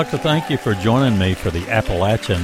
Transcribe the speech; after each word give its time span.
like 0.00 0.10
to 0.10 0.16
thank 0.16 0.48
you 0.48 0.56
for 0.56 0.72
joining 0.76 1.18
me 1.18 1.34
for 1.34 1.50
the 1.50 1.68
Appalachian 1.68 2.40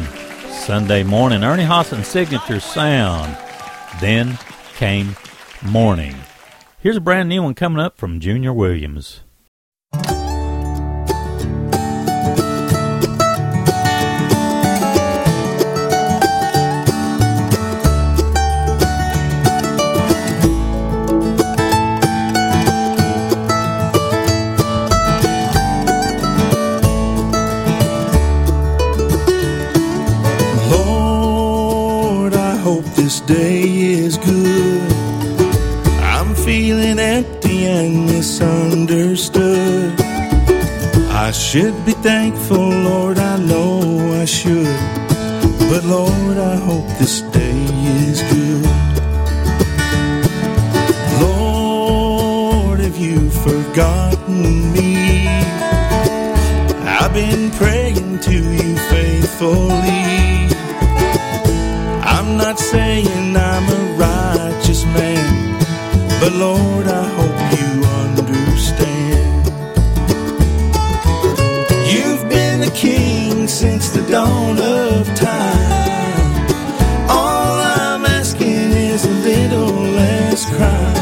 Sunday 0.50 1.02
morning. 1.02 1.42
Ernie 1.42 1.62
Haase 1.62 1.94
and 1.94 2.04
signature 2.04 2.60
sound. 2.60 3.34
Then 3.98 4.38
came 4.74 5.16
morning. 5.62 6.14
Here's 6.78 6.98
a 6.98 7.00
brand 7.00 7.30
new 7.30 7.42
one 7.42 7.54
coming 7.54 7.78
up 7.78 7.96
from 7.96 8.20
Junior 8.20 8.52
Williams. 8.52 9.22
day 33.26 33.62
is 33.62 34.16
good. 34.18 34.92
I'm 36.00 36.34
feeling 36.34 36.98
empty 36.98 37.66
and 37.66 38.06
misunderstood. 38.06 40.00
I 41.10 41.32
should 41.32 41.74
be 41.84 41.92
thankful, 41.92 42.68
Lord, 42.68 43.18
I 43.18 43.36
know 43.38 44.20
I 44.20 44.24
should. 44.26 44.66
But 45.68 45.84
Lord, 45.84 46.38
I 46.38 46.56
hope 46.56 46.86
this 46.98 47.22
day 47.22 47.64
is 48.08 48.22
good. 48.22 48.64
Lord, 51.20 52.78
have 52.78 52.96
you 52.96 53.28
forgotten 53.30 54.72
me? 54.72 55.26
I've 56.86 57.12
been 57.12 57.50
praying 57.50 58.20
to 58.20 58.32
you 58.32 58.76
faithfully. 58.76 60.15
Not 62.56 62.64
saying 62.64 63.36
I'm 63.36 63.68
a 63.68 63.82
righteous 63.98 64.86
man, 64.86 65.58
but 66.20 66.32
Lord, 66.32 66.86
I 66.86 67.06
hope 67.18 67.38
you 67.58 67.84
understand. 68.02 69.46
You've 71.92 72.26
been 72.30 72.60
the 72.60 72.72
king 72.74 73.46
since 73.46 73.90
the 73.90 74.00
dawn 74.10 74.58
of 74.58 75.06
time. 75.14 76.46
All 77.10 77.60
I'm 77.60 78.06
asking 78.06 78.72
is 78.72 79.04
a 79.04 79.10
little 79.10 79.74
less 80.00 80.46
crime. 80.46 80.96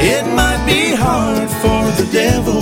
It 0.00 0.24
might 0.34 0.64
be 0.64 0.94
hard 0.94 1.50
for 1.50 1.82
the 2.02 2.08
devil 2.10 2.59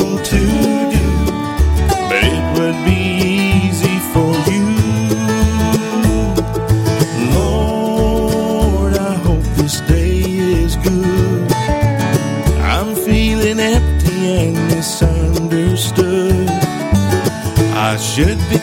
Should 18.19 18.41
be 18.50 18.59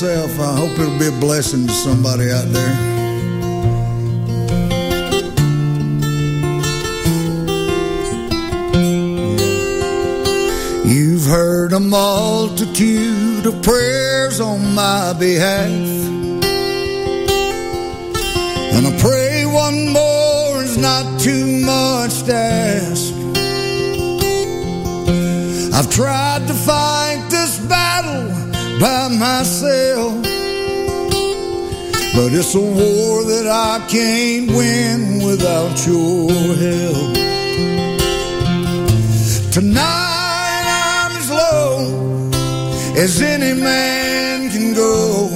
myself. 0.00 0.38
I 0.38 0.56
hope 0.56 0.78
it'll 0.78 0.98
be 0.98 1.08
a 1.08 1.20
blessing 1.20 1.66
to 1.66 1.72
somebody 1.72 2.30
out 2.30 2.46
there. 2.52 2.76
You've 10.86 11.24
heard 11.26 11.72
a 11.72 11.80
multitude 11.80 13.44
of 13.46 13.60
prayers 13.62 14.40
on 14.40 14.72
my 14.72 15.14
behalf. 15.18 15.66
And 18.74 18.86
I 18.86 18.96
pray 19.00 19.46
one 19.46 19.88
more 19.88 20.62
is 20.62 20.78
not 20.78 21.20
too 21.20 21.44
much 21.66 22.22
to 22.24 22.34
ask. 22.34 23.14
I've 25.74 25.90
tried 25.90 26.46
to 26.46 26.54
fight 26.54 27.26
this 27.30 27.58
battle 27.66 28.37
by 28.80 29.08
myself. 29.08 30.22
But 32.14 32.32
it's 32.32 32.54
a 32.54 32.60
war 32.60 33.24
that 33.24 33.46
I 33.46 33.84
can't 33.88 34.50
win 34.50 35.24
without 35.24 35.76
your 35.86 36.30
help. 36.66 37.14
Tonight 39.52 40.64
I'm 40.86 41.12
as 41.16 41.30
low 41.30 42.30
as 42.96 43.20
any 43.20 43.60
man 43.60 44.50
can 44.50 44.74
go. 44.74 45.28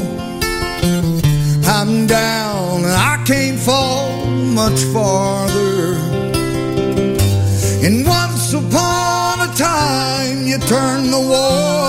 I'm 1.66 2.06
down 2.06 2.84
and 2.84 2.86
I 2.86 3.22
can't 3.26 3.58
fall 3.58 4.26
much 4.26 4.80
farther. 4.94 5.94
And 7.84 8.06
once 8.06 8.52
upon 8.52 9.40
a 9.48 9.52
time, 9.54 10.46
you 10.46 10.58
turned 10.58 11.12
the 11.12 11.20
water 11.20 11.81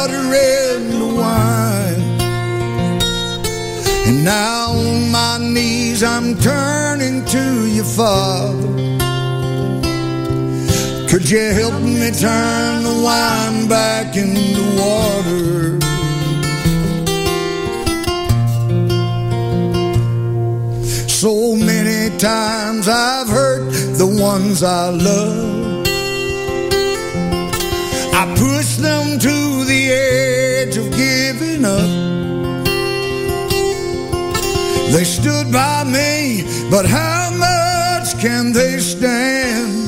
now 4.24 4.72
on 4.72 5.12
my 5.12 5.38
knees, 5.38 6.02
I'm 6.02 6.38
turning 6.40 7.26
to 7.26 7.68
you, 7.68 7.84
Father. 7.84 8.74
Could 11.10 11.30
you 11.30 11.52
help 11.52 11.80
me 11.82 12.10
turn 12.12 12.84
the 12.84 13.02
wine 13.04 13.68
back 13.68 14.16
into 14.16 14.64
water? 14.82 15.80
So 21.08 21.56
many 21.56 22.18
times 22.18 22.88
I've 22.88 23.28
hurt 23.28 23.72
the 23.98 24.08
ones 24.08 24.64
I 24.64 24.90
love. 24.90 25.88
I 28.16 28.24
pushed 28.38 28.80
them 28.82 29.20
to 29.20 29.43
They 34.94 35.04
stood 35.04 35.52
by 35.52 35.84
me, 35.84 36.44
but 36.70 36.86
how 36.86 37.32
much 37.32 38.08
can 38.22 38.54
they 38.54 38.80
stand? 38.80 39.84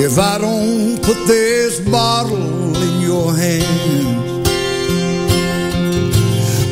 if 0.00 0.16
I 0.16 0.38
don't 0.38 1.02
put 1.02 1.18
this 1.26 1.80
bottle 1.80 2.76
in 2.76 3.00
your 3.00 3.34
hands. 3.34 4.48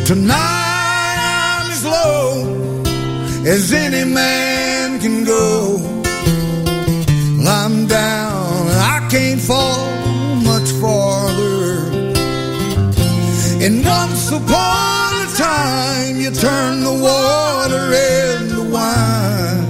Tonight 0.06 1.16
I'm 1.58 1.70
as 1.72 1.84
low 1.84 2.84
as 3.44 3.72
any 3.72 4.04
man 4.04 5.00
can 5.00 5.24
go. 5.24 5.78
I'm 7.48 7.86
down 7.86 8.68
I 8.94 9.06
can't 9.10 9.40
fall 9.40 9.86
much 10.50 10.70
farther. 10.80 11.66
And 13.64 13.84
a 13.84 14.65
time 15.66 16.16
you 16.24 16.30
turned 16.30 16.82
the 16.90 16.96
water 17.08 17.84
into 18.08 18.60
wine. 18.76 19.64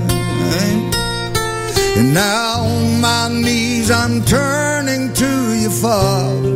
And 1.98 2.08
now 2.12 2.64
on 2.64 3.00
my 3.00 3.28
knees 3.44 3.90
I'm 3.90 4.16
turning 4.24 5.04
to 5.22 5.30
you, 5.62 5.70
Father. 5.84 6.54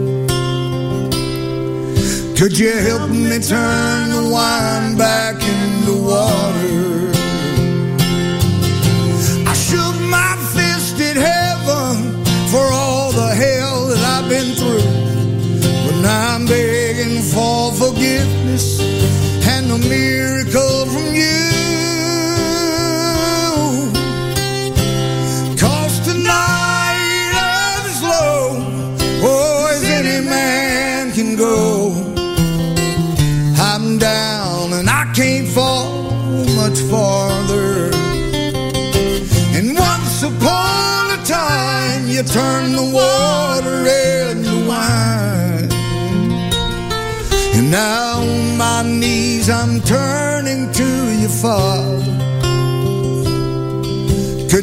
Could 2.38 2.54
you 2.62 2.74
help 2.88 3.10
me 3.10 3.36
turn 3.54 4.02
the 4.16 4.24
wine 4.36 4.96
back 4.96 5.36
into 5.54 5.94
water? 6.10 6.89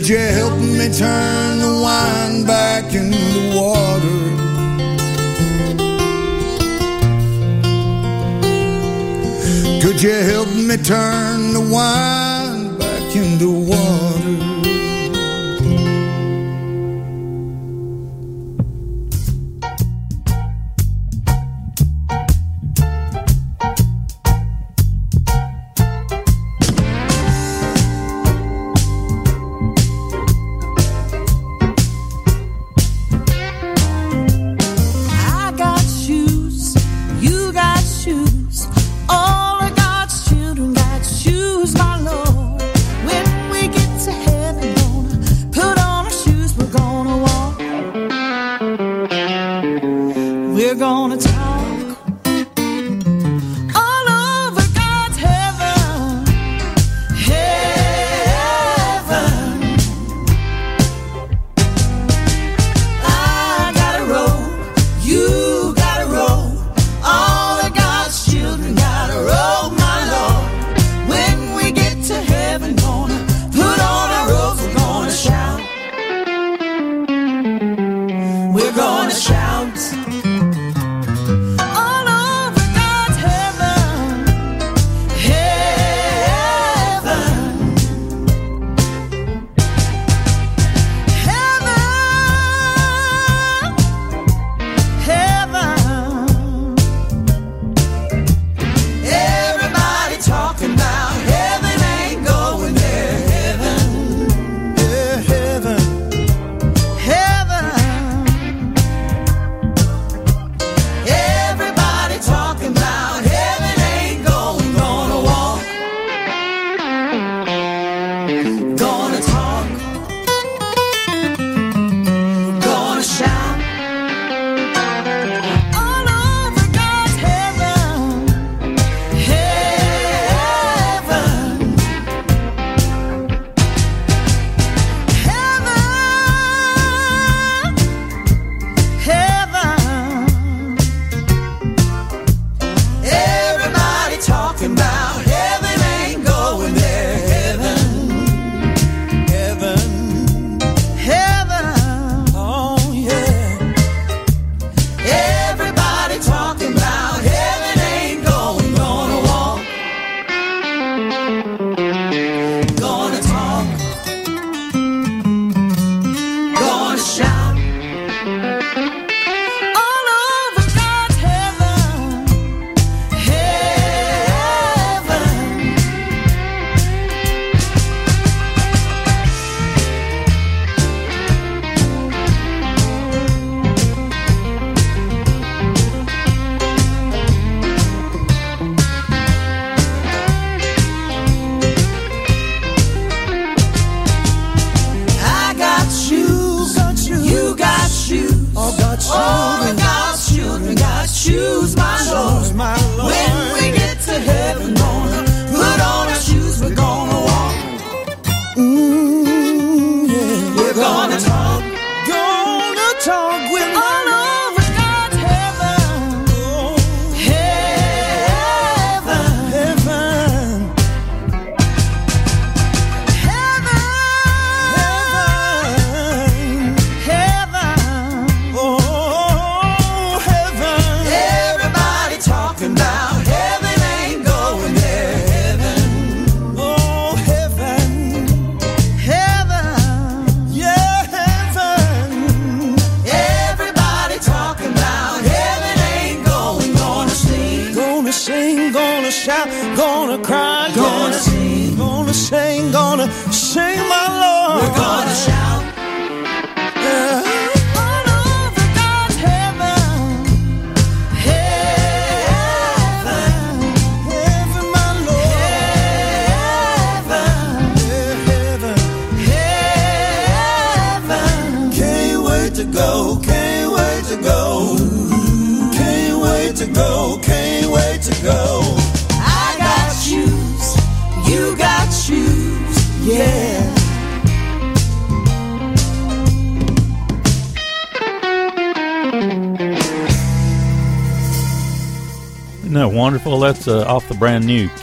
Could 0.08 0.16
you 0.16 0.26
help 0.40 0.60
me 0.62 0.88
turn 0.88 1.60
the 1.60 1.82
wine 1.84 2.46
back 2.46 2.94
into 2.94 3.54
water? 3.54 4.22
Could 9.82 10.02
you 10.02 10.14
help 10.14 10.48
me 10.56 10.78
turn 10.78 11.52
the 11.52 11.60
wine 11.70 12.27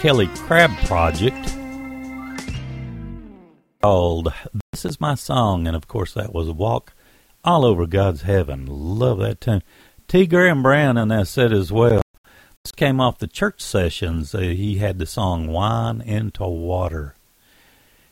Kelly 0.04 0.26
Crabb 0.26 0.70
project 0.84 1.56
called 3.80 4.34
This 4.70 4.84
Is 4.84 5.00
My 5.00 5.14
Song. 5.14 5.66
And 5.66 5.74
of 5.74 5.88
course, 5.88 6.12
that 6.12 6.34
was 6.34 6.50
Walk 6.50 6.92
All 7.42 7.64
Over 7.64 7.86
God's 7.86 8.20
Heaven. 8.20 8.66
Love 8.68 9.20
that 9.20 9.40
tune. 9.40 9.62
T. 10.06 10.26
Graham 10.26 10.62
Brown 10.62 10.98
in 10.98 11.08
that 11.08 11.26
set 11.26 11.54
as 11.54 11.72
well. 11.72 12.02
This 12.62 12.72
came 12.72 13.00
off 13.00 13.16
the 13.16 13.26
church 13.26 13.62
sessions. 13.62 14.34
Uh, 14.34 14.40
he 14.40 14.76
had 14.76 14.98
the 14.98 15.06
song 15.06 15.46
Wine 15.46 16.02
into 16.02 16.46
Water. 16.46 17.14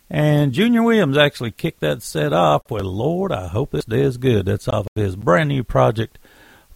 And 0.09 0.55
Junior 0.55 0.83
Williams 0.83 1.19
actually 1.19 1.51
kicked 1.51 1.81
that 1.81 2.03
set 2.03 2.33
off 2.33 2.71
with 2.71 2.85
Lord, 2.85 3.33
I 3.33 3.49
hope 3.49 3.71
this 3.71 3.85
day 3.85 4.01
is 4.01 4.17
good. 4.17 4.47
That's 4.47 4.67
off 4.67 4.87
of 4.97 5.03
his 5.03 5.15
brand 5.15 5.51
new 5.51 5.63
project, 5.63 6.19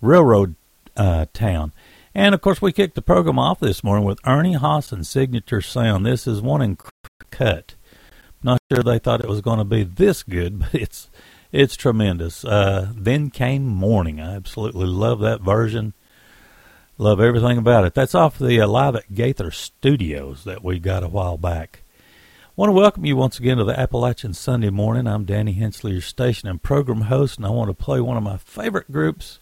Railroad 0.03 0.57
uh, 0.95 1.25
Town. 1.33 1.73
And 2.17 2.35
of 2.35 2.41
course, 2.41 2.63
we 2.63 2.73
kicked 2.73 2.95
the 2.95 3.03
program 3.03 3.39
off 3.39 3.61
this 3.61 3.85
morning 3.85 4.07
with 4.07 4.27
Ernie 4.27 4.55
Haase 4.57 4.91
and 4.91 5.07
Signature 5.07 5.61
Sound. 5.61 6.07
This 6.07 6.27
is 6.27 6.41
one 6.41 6.63
in 6.63 6.79
cut. 7.31 7.75
Not 8.43 8.59
sure 8.73 8.83
they 8.83 8.99
thought 8.99 9.21
it 9.21 9.29
was 9.29 9.43
going 9.43 9.59
to 9.59 9.67
be 9.67 9.85
this 9.85 10.23
good, 10.23 10.59
but 10.61 10.75
it's 10.75 11.11
it's 11.53 11.77
tremendous. 11.77 12.43
Uh, 12.43 12.91
then 12.97 13.29
came 13.29 13.67
morning. 13.67 14.19
I 14.19 14.35
absolutely 14.35 14.87
love 14.87 15.21
that 15.21 15.43
version. 15.43 15.93
Love 16.97 17.21
everything 17.21 17.59
about 17.59 17.85
it. 17.85 17.93
That's 17.93 18.15
off 18.15 18.39
the 18.39 18.63
uh, 18.63 18.67
live 18.67 18.97
at 18.97 19.13
Gaither 19.13 19.51
Studios 19.51 20.45
that 20.45 20.65
we 20.65 20.79
got 20.79 21.05
a 21.05 21.09
while 21.09 21.37
back. 21.37 21.83
Want 22.57 22.71
to 22.71 22.73
welcome 22.73 23.05
you 23.05 23.17
once 23.17 23.39
again 23.39 23.59
to 23.59 23.65
the 23.65 23.79
Appalachian 23.79 24.33
Sunday 24.33 24.71
morning. 24.71 25.07
I'm 25.07 25.27
Danny 25.27 25.53
Hensley, 25.53 25.93
your 25.93 26.01
station 26.01 26.49
and 26.49 26.63
program 26.63 27.03
host, 27.03 27.37
and 27.37 27.45
I 27.45 27.51
want 27.51 27.69
to 27.69 27.75
play 27.75 28.01
one 28.01 28.17
of 28.17 28.23
my 28.23 28.39
favorite 28.39 28.91
groups 28.91 29.39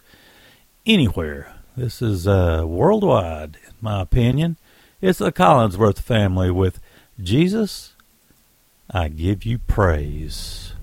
anywhere 0.85 1.54
this 1.77 2.01
is 2.01 2.27
uh, 2.29 2.65
worldwide, 2.67 3.59
in 3.67 3.75
my 3.81 4.03
opinion. 4.03 4.57
It's 5.01 5.19
the 5.19 5.33
Collingsworth 5.33 5.99
family 5.99 6.51
with 6.51 6.81
Jesus, 7.21 7.95
I 8.91 9.09
Give 9.09 9.45
You 9.45 9.59
Praise. 9.59 10.75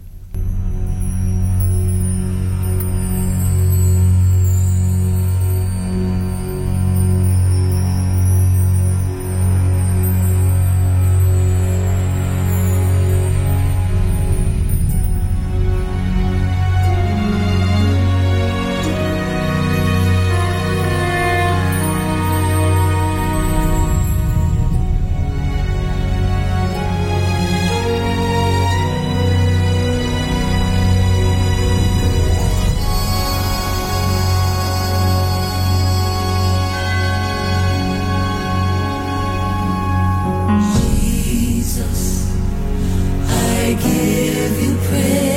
Overflow 43.74 45.31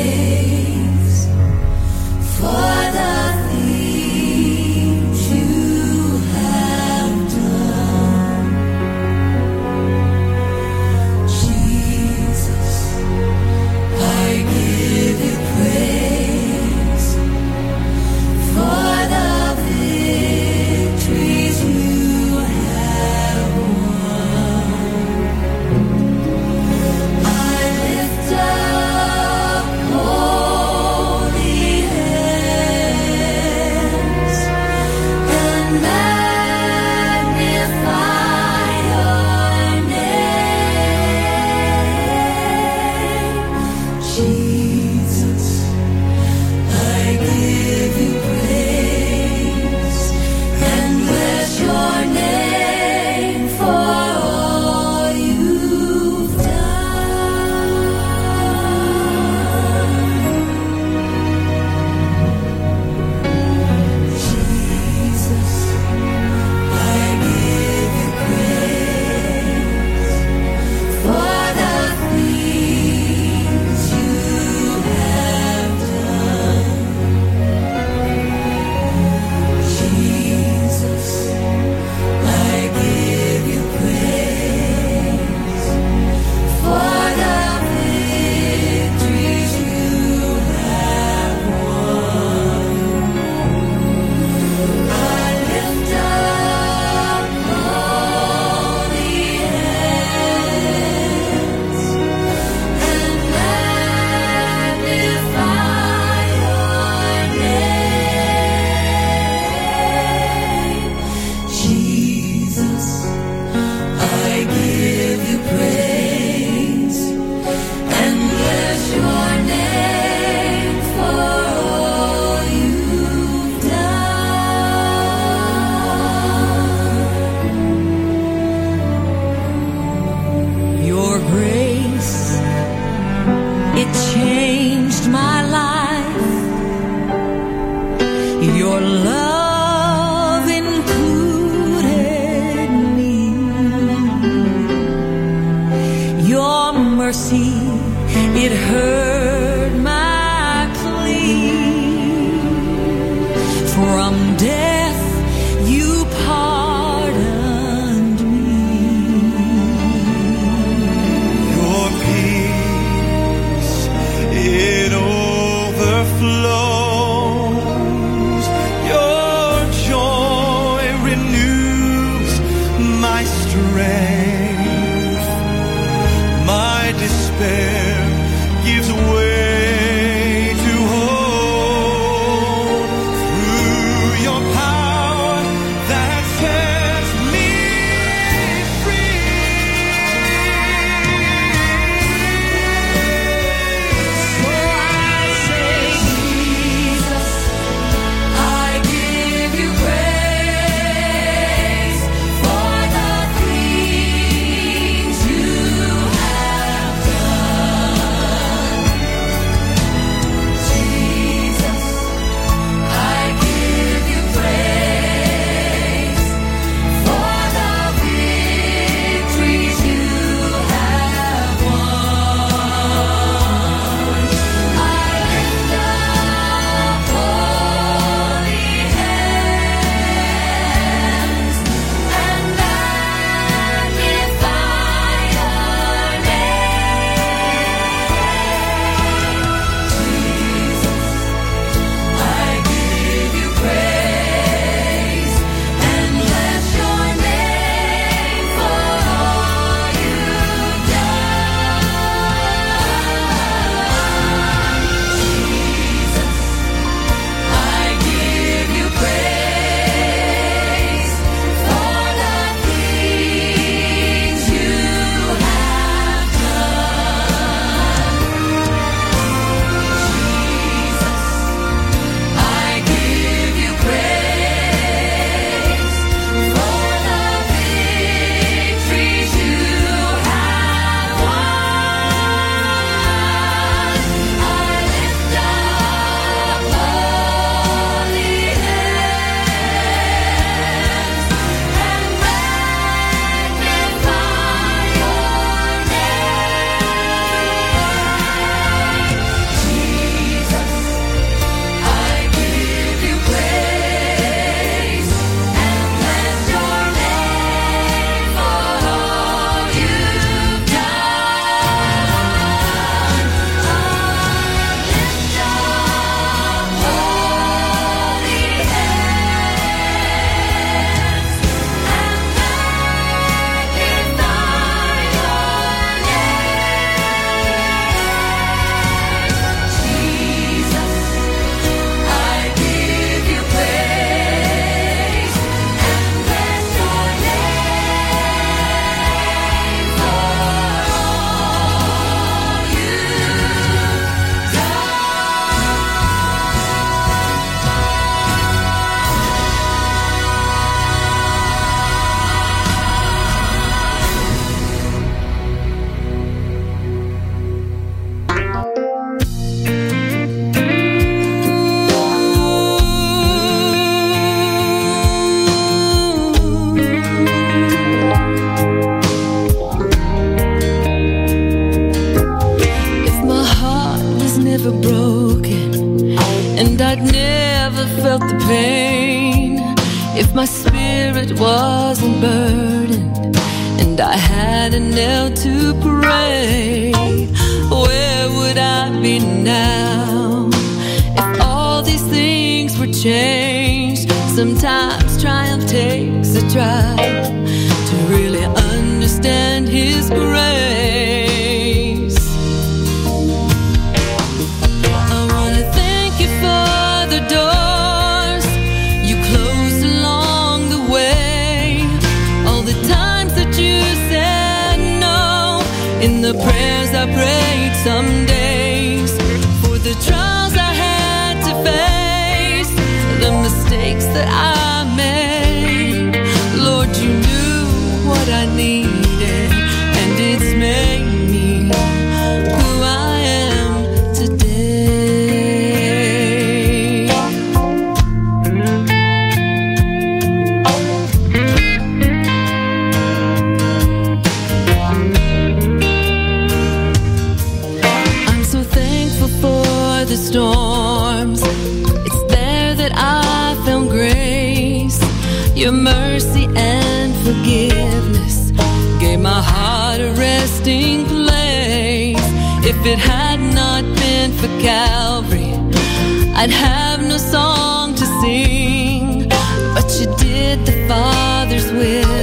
I'd 466.45 466.51
have 466.51 467.01
no 467.01 467.17
song 467.17 467.95
to 467.95 468.05
sing, 468.21 469.31
but 469.75 469.89
you 469.99 470.15
did 470.19 470.67
the 470.67 470.87
Father's 470.87 471.73
will. 471.73 472.14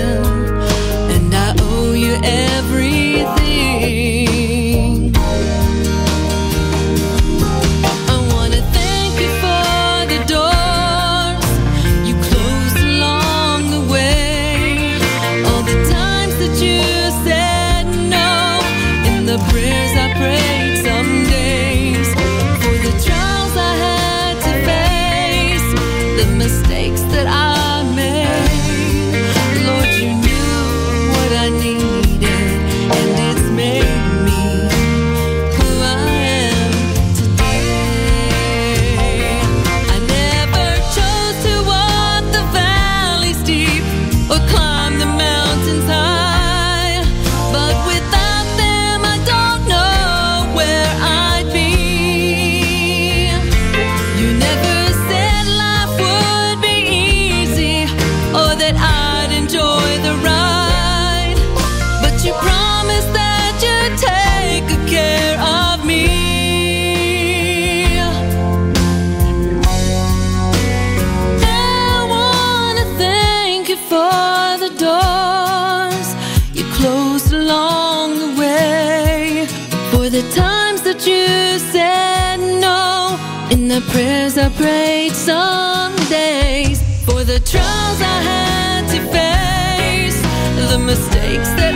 trials 87.51 87.99
I 87.99 88.17
had 88.31 88.81
to 88.93 88.99
face, 89.11 90.21
the 90.69 90.79
mistakes 90.79 91.49
that 91.59 91.70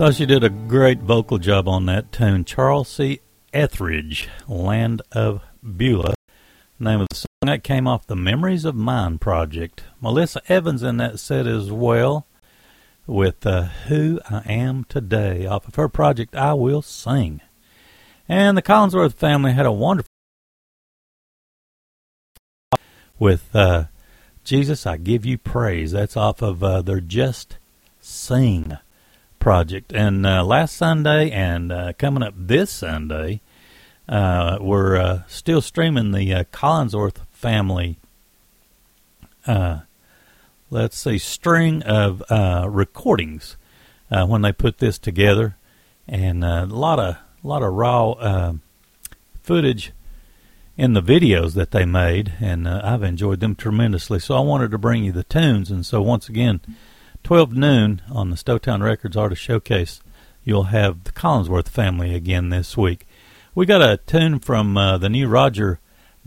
Thought 0.00 0.14
she 0.14 0.24
did 0.24 0.42
a 0.42 0.48
great 0.48 1.00
vocal 1.00 1.36
job 1.36 1.68
on 1.68 1.84
that 1.84 2.10
tune. 2.10 2.46
Charles 2.46 2.88
C. 2.88 3.20
Etheridge, 3.52 4.30
Land 4.48 5.02
of 5.12 5.42
Beulah. 5.62 6.14
Name 6.78 7.02
of 7.02 7.08
the 7.10 7.16
song 7.16 7.26
that 7.42 7.62
came 7.62 7.86
off 7.86 8.06
the 8.06 8.16
Memories 8.16 8.64
of 8.64 8.74
Mine 8.74 9.18
project. 9.18 9.84
Melissa 10.00 10.40
Evans 10.48 10.82
in 10.82 10.96
that 10.96 11.20
set 11.20 11.46
as 11.46 11.70
well 11.70 12.26
with 13.10 13.44
uh, 13.44 13.64
Who 13.88 14.20
I 14.30 14.42
Am 14.46 14.84
Today 14.84 15.44
off 15.44 15.66
of 15.66 15.74
her 15.74 15.88
project 15.88 16.36
I 16.36 16.54
Will 16.54 16.80
Sing. 16.80 17.40
And 18.28 18.56
the 18.56 18.62
Collingsworth 18.62 19.14
family 19.14 19.52
had 19.52 19.66
a 19.66 19.72
wonderful 19.72 20.06
with 23.18 23.54
uh, 23.54 23.86
Jesus 24.44 24.86
I 24.86 24.96
Give 24.96 25.26
You 25.26 25.38
Praise. 25.38 25.90
That's 25.90 26.16
off 26.16 26.40
of 26.40 26.62
uh, 26.62 26.82
their 26.82 27.00
Just 27.00 27.58
Sing 28.00 28.78
project. 29.40 29.92
And 29.92 30.24
uh, 30.24 30.44
last 30.44 30.76
Sunday 30.76 31.30
and 31.32 31.72
uh, 31.72 31.92
coming 31.98 32.22
up 32.22 32.34
this 32.36 32.70
Sunday, 32.70 33.40
uh, 34.08 34.58
we're 34.60 35.24
still 35.26 35.60
streaming 35.60 36.12
the 36.12 36.46
Collingsworth 36.52 37.26
family. 37.32 37.98
Uh, 40.70 40.76
let's 40.76 40.98
see, 40.98 41.18
string 41.18 41.82
of 41.82 42.22
recordings 42.72 43.56
when 44.08 44.42
they 44.42 44.52
put 44.52 44.78
this 44.78 44.98
together, 44.98 45.56
and 46.06 46.44
a 46.44 46.66
lot 46.66 46.98
of 46.98 47.16
lot 47.42 47.62
of 47.62 47.72
raw 47.72 48.52
footage 49.42 49.92
in 50.76 50.92
the 50.94 51.02
videos 51.02 51.54
that 51.54 51.72
they 51.72 51.84
made, 51.84 52.32
and 52.40 52.68
I've 52.68 53.02
enjoyed 53.02 53.40
them 53.40 53.54
tremendously. 53.54 54.18
So 54.18 54.34
I 54.36 54.40
wanted 54.40 54.70
to 54.70 54.78
bring 54.78 55.04
you 55.04 55.12
the 55.12 55.24
tunes, 55.24 55.70
and 55.70 55.84
so 55.84 56.00
once 56.00 56.28
again 56.28 56.60
12 57.22 57.52
noon 57.54 58.02
on 58.10 58.30
the 58.30 58.36
Stowtown 58.36 58.82
Records 58.82 59.16
Artist 59.16 59.42
Showcase, 59.42 60.00
you'll 60.44 60.64
have 60.64 61.04
the 61.04 61.12
Collingsworth 61.12 61.68
family 61.68 62.14
again 62.14 62.48
this 62.48 62.76
week. 62.76 63.06
We 63.54 63.66
got 63.66 63.82
a 63.82 63.98
tune 63.98 64.38
from 64.38 64.76
uh, 64.76 64.96
the 64.98 65.10
new 65.10 65.28
Roger 65.28 65.80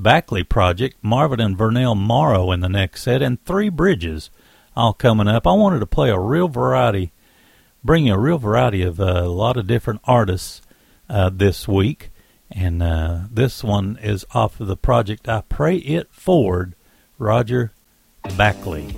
Backley 0.04 0.44
project, 0.44 0.98
Marvin 1.02 1.40
and 1.40 1.58
Vernell 1.58 1.98
Morrow 1.98 2.52
in 2.52 2.60
the 2.60 2.68
next 2.68 3.04
set, 3.04 3.22
and 3.22 3.44
Three 3.46 3.70
Bridges 3.70 4.30
all 4.76 4.94
coming 4.94 5.28
up. 5.30 5.48
I 5.48 5.54
wanted 5.54 5.80
to 5.80 5.86
play 5.86 6.10
a 6.10 6.20
real 6.20 6.50
variety, 6.50 7.14
bring 7.84 8.10
a 8.10 8.20
real 8.20 8.38
variety 8.38 8.84
of 8.84 9.00
uh, 9.00 9.22
a 9.24 9.30
lot 9.30 9.56
of 9.56 9.66
different 9.66 10.02
artists 10.04 10.62
uh, 11.10 11.30
this 11.34 11.68
week. 11.68 12.10
And 12.52 12.84
uh, 12.84 13.22
this 13.32 13.64
one 13.64 13.98
is 14.02 14.26
off 14.32 14.60
of 14.60 14.68
the 14.68 14.78
project 14.78 15.28
I 15.28 15.42
Pray 15.48 15.78
It 15.78 16.14
Forward, 16.14 16.76
Roger 17.18 17.72
Backley. 18.38 18.98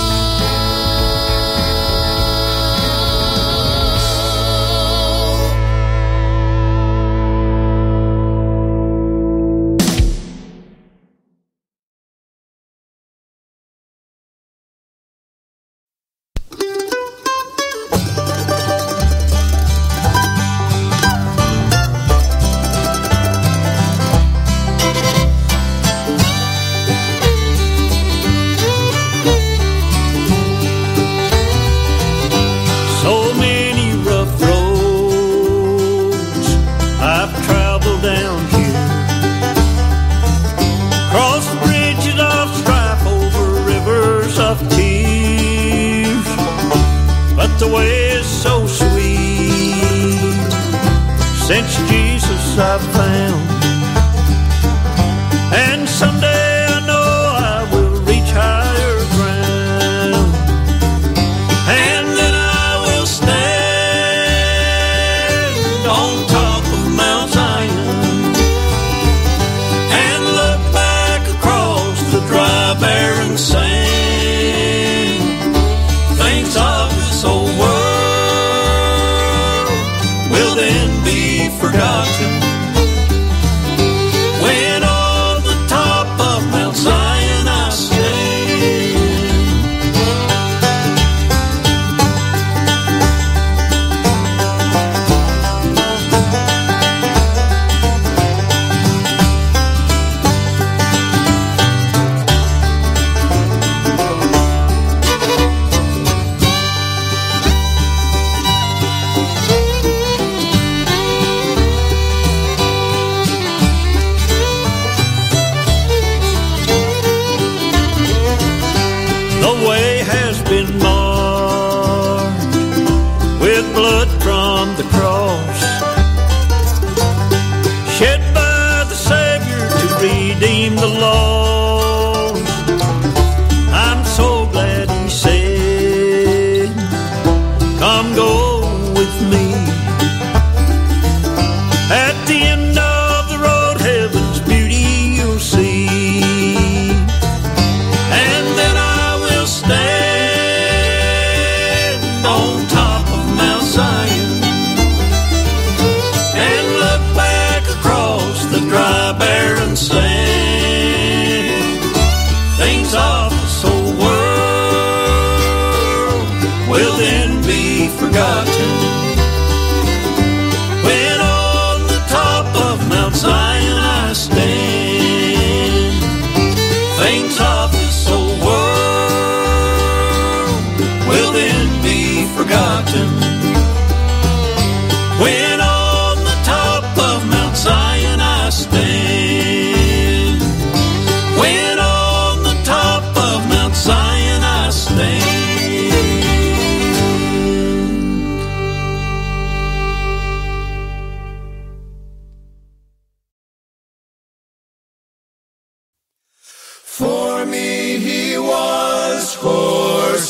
For 207.01 207.45
me 207.47 207.97
he 207.97 208.37
was 208.37 209.33
forsaken, 209.33 210.21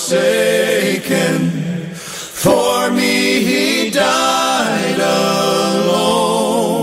for 1.93 2.89
me 2.89 3.43
he 3.43 3.89
died 3.89 4.97
alone, 5.81 6.77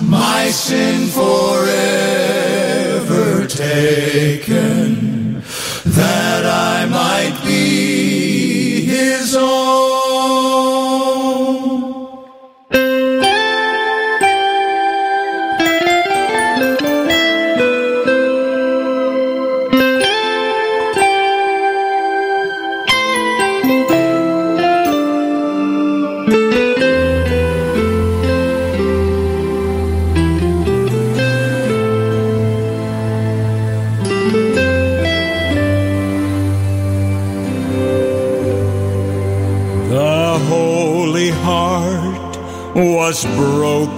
my 0.00 0.50
sin 0.50 1.06
forever 1.06 1.76
taken. 3.46 4.67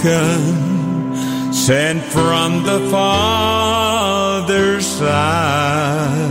broken, 0.03 1.53
sent 1.53 2.03
from 2.03 2.63
the 2.65 2.89
Father's 2.91 4.87
side, 4.87 6.31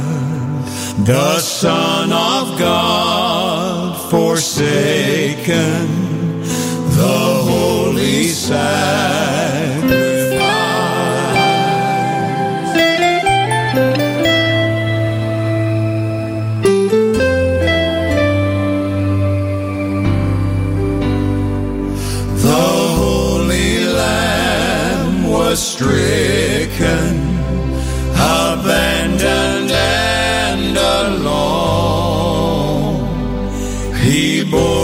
the 1.06 1.40
Son 1.40 2.12
of 2.12 2.58
God 2.60 4.10
forsaken, 4.10 5.88
the 6.96 7.44
Holy 7.46 8.28
Side. 8.28 9.59
stricken, 25.80 27.16
abandoned 28.14 29.72
and 29.72 30.76
alone. 30.76 31.96
He 33.96 34.44
bore 34.44 34.79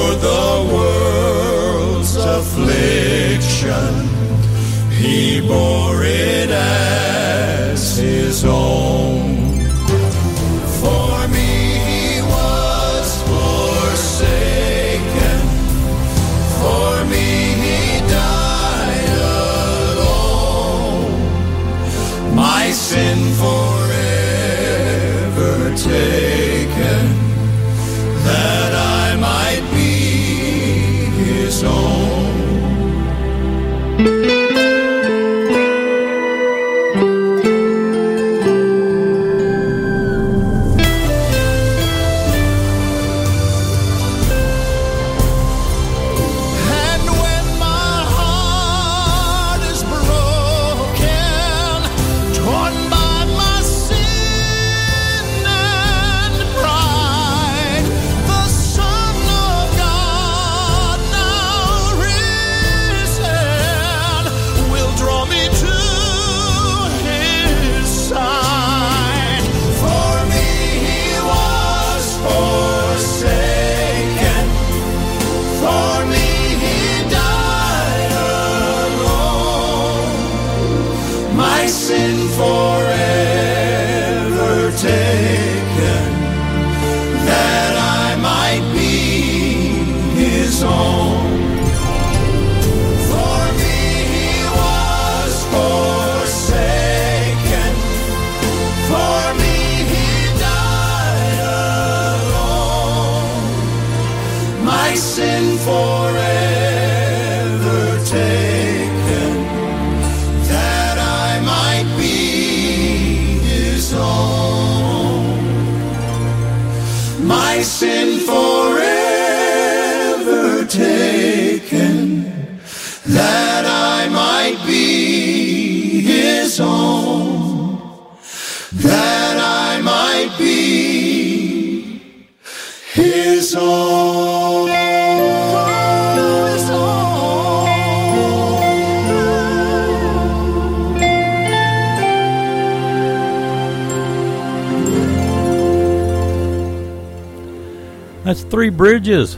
Three 148.65 148.71
Bridges 148.71 149.37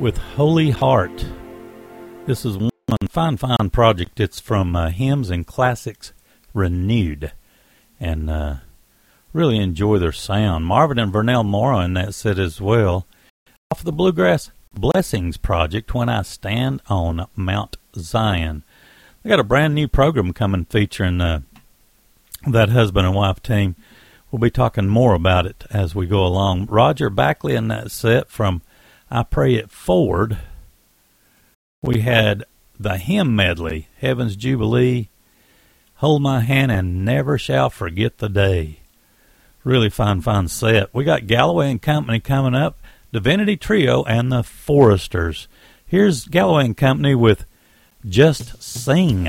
with 0.00 0.18
Holy 0.18 0.70
Heart. 0.70 1.24
This 2.26 2.44
is 2.44 2.58
one 2.58 2.70
fine, 3.08 3.36
fine 3.36 3.70
project. 3.70 4.18
It's 4.18 4.40
from 4.40 4.74
uh, 4.74 4.88
Hymns 4.88 5.30
and 5.30 5.46
Classics 5.46 6.12
Renewed. 6.52 7.30
And 8.00 8.28
uh, 8.28 8.56
really 9.32 9.58
enjoy 9.60 9.98
their 9.98 10.10
sound. 10.10 10.64
Marvin 10.64 10.98
and 10.98 11.12
Vernell 11.12 11.44
Morrow 11.44 11.78
in 11.78 11.94
that 11.94 12.14
set 12.14 12.40
as 12.40 12.60
well. 12.60 13.06
Off 13.70 13.84
the 13.84 13.92
Bluegrass 13.92 14.50
Blessings 14.74 15.36
Project, 15.36 15.94
When 15.94 16.08
I 16.08 16.22
Stand 16.22 16.82
on 16.88 17.28
Mount 17.36 17.76
Zion. 17.94 18.64
They 19.22 19.30
got 19.30 19.38
a 19.38 19.44
brand 19.44 19.76
new 19.76 19.86
program 19.86 20.32
coming 20.32 20.64
featuring 20.64 21.20
uh, 21.20 21.42
that 22.44 22.70
husband 22.70 23.06
and 23.06 23.14
wife 23.14 23.40
team. 23.40 23.76
We'll 24.30 24.40
be 24.40 24.50
talking 24.50 24.88
more 24.88 25.14
about 25.14 25.46
it 25.46 25.64
as 25.70 25.94
we 25.94 26.06
go 26.06 26.24
along. 26.24 26.66
Roger 26.66 27.08
Backley 27.08 27.54
in 27.54 27.68
that 27.68 27.90
set 27.90 28.28
from 28.28 28.60
I 29.10 29.22
Pray 29.22 29.54
It 29.54 29.70
Forward. 29.70 30.38
We 31.82 32.00
had 32.00 32.44
the 32.78 32.98
hymn 32.98 33.34
medley, 33.34 33.88
Heaven's 33.98 34.36
Jubilee, 34.36 35.08
Hold 35.96 36.22
My 36.22 36.40
Hand 36.40 36.70
and 36.70 37.04
Never 37.04 37.38
Shall 37.38 37.70
Forget 37.70 38.18
the 38.18 38.28
Day. 38.28 38.80
Really 39.64 39.90
fine, 39.90 40.20
fine 40.20 40.48
set. 40.48 40.92
We 40.94 41.04
got 41.04 41.26
Galloway 41.26 41.70
and 41.70 41.80
Company 41.80 42.20
coming 42.20 42.54
up, 42.54 42.78
Divinity 43.12 43.56
Trio, 43.56 44.04
and 44.04 44.30
the 44.30 44.42
Foresters. 44.42 45.48
Here's 45.86 46.26
Galloway 46.26 46.66
and 46.66 46.76
Company 46.76 47.14
with 47.14 47.46
Just 48.06 48.62
Sing. 48.62 49.26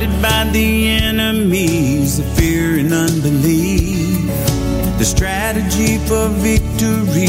Surrounded 0.00 0.22
by 0.22 0.50
the 0.50 0.88
enemies 0.88 2.20
of 2.20 2.26
fear 2.34 2.78
and 2.78 2.90
unbelief. 2.90 4.28
The 4.96 5.04
strategy 5.04 5.98
for 6.08 6.28
victory 6.40 7.28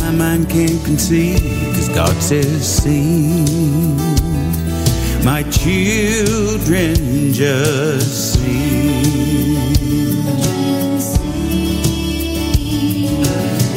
my 0.00 0.10
mind 0.10 0.50
can't 0.50 0.84
conceive. 0.84 1.40
Cause 1.74 1.88
God 1.90 2.16
says, 2.20 2.82
sing. 2.82 3.96
My 5.24 5.44
children 5.44 7.32
just 7.32 8.34
sing. 8.34 9.62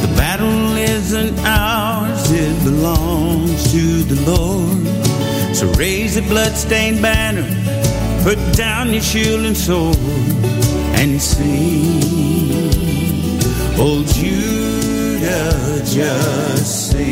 The 0.01 0.13
battle 0.17 0.75
isn't 0.77 1.37
ours, 1.41 2.31
it 2.31 2.63
belongs 2.63 3.71
to 3.71 4.03
the 4.03 4.19
Lord. 4.25 4.85
So 5.55 5.71
raise 5.73 6.17
a 6.17 6.23
bloodstained 6.23 7.01
banner, 7.01 7.43
put 8.25 8.39
down 8.55 8.91
your 8.91 9.03
shield 9.03 9.45
and 9.45 9.55
sword, 9.55 9.95
and 10.99 11.21
sing. 11.21 12.01
Oh, 13.77 14.03
Judah, 14.15 15.83
just 15.85 16.89
sing. 16.89 17.05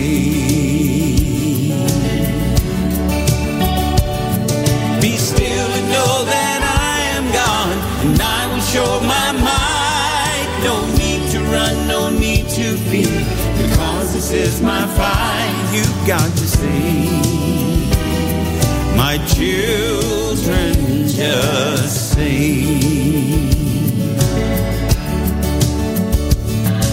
Be 4.99 5.16
still 5.18 5.70
and 5.78 5.88
know 5.93 6.26
that 6.34 6.61
I 6.89 6.95
am 7.16 7.26
God, 7.32 7.76
and 8.05 8.20
I 8.20 8.47
will 8.51 8.66
show 8.74 8.99
my 9.01 9.32
might. 9.47 10.49
No 10.64 10.76
need 10.97 11.30
to 11.30 11.39
run, 11.53 11.88
no 11.88 12.09
need 12.09 12.49
to 12.57 12.76
fear, 12.89 13.22
because 13.61 14.16
this 14.16 14.32
is 14.32 14.61
my 14.64 14.88
fight. 14.97 15.76
You've 15.76 16.07
got 16.07 16.28
to 16.28 16.47
sing. 16.47 17.62
My 19.14 19.24
children 19.28 21.07
just 21.07 22.14
sing. 22.16 23.51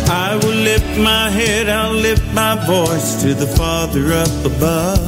I 0.06 0.38
will 0.42 0.60
lift 0.70 0.98
my 0.98 1.30
head, 1.30 1.70
I'll 1.70 1.94
lift 1.94 2.26
my 2.34 2.56
voice 2.66 3.22
to 3.22 3.32
the 3.32 3.46
Father 3.46 4.12
up 4.12 4.44
above. 4.44 5.00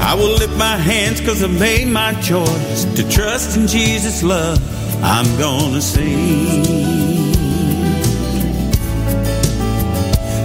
I 0.00 0.14
will 0.14 0.36
lift 0.38 0.56
my 0.56 0.76
hands 0.76 1.20
cause 1.20 1.42
I 1.42 1.48
made 1.48 1.88
my 1.88 2.12
choice 2.20 2.84
to 2.94 3.02
trust 3.10 3.56
in 3.56 3.66
Jesus' 3.66 4.22
love. 4.22 4.60
I'm 5.02 5.26
gonna 5.40 5.80
sing 5.80 6.62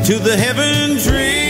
to 0.07 0.17
the 0.17 0.35
heavens 0.35 1.07
ring. 1.07 1.46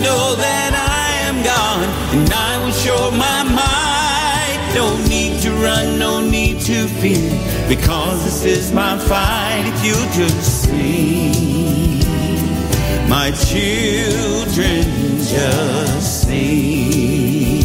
Know 0.00 0.36
that 0.36 0.72
I 0.74 1.28
am 1.28 1.42
God, 1.42 1.86
and 2.14 2.30
I 2.32 2.58
will 2.62 2.72
show 2.72 3.10
my 3.10 3.42
might. 3.42 4.58
No 4.74 4.96
need 5.08 5.40
to 5.42 5.50
run, 5.52 5.98
no 5.98 6.20
need 6.20 6.60
to 6.60 6.86
fear, 7.00 7.30
because 7.68 8.24
this 8.24 8.44
is 8.44 8.72
my 8.72 8.98
fight. 8.98 9.64
If 9.66 9.84
you 9.84 9.94
just 10.12 10.62
sing, 10.62 11.98
my 13.08 13.30
children 13.32 14.84
just 15.18 16.22
sing. 16.26 17.58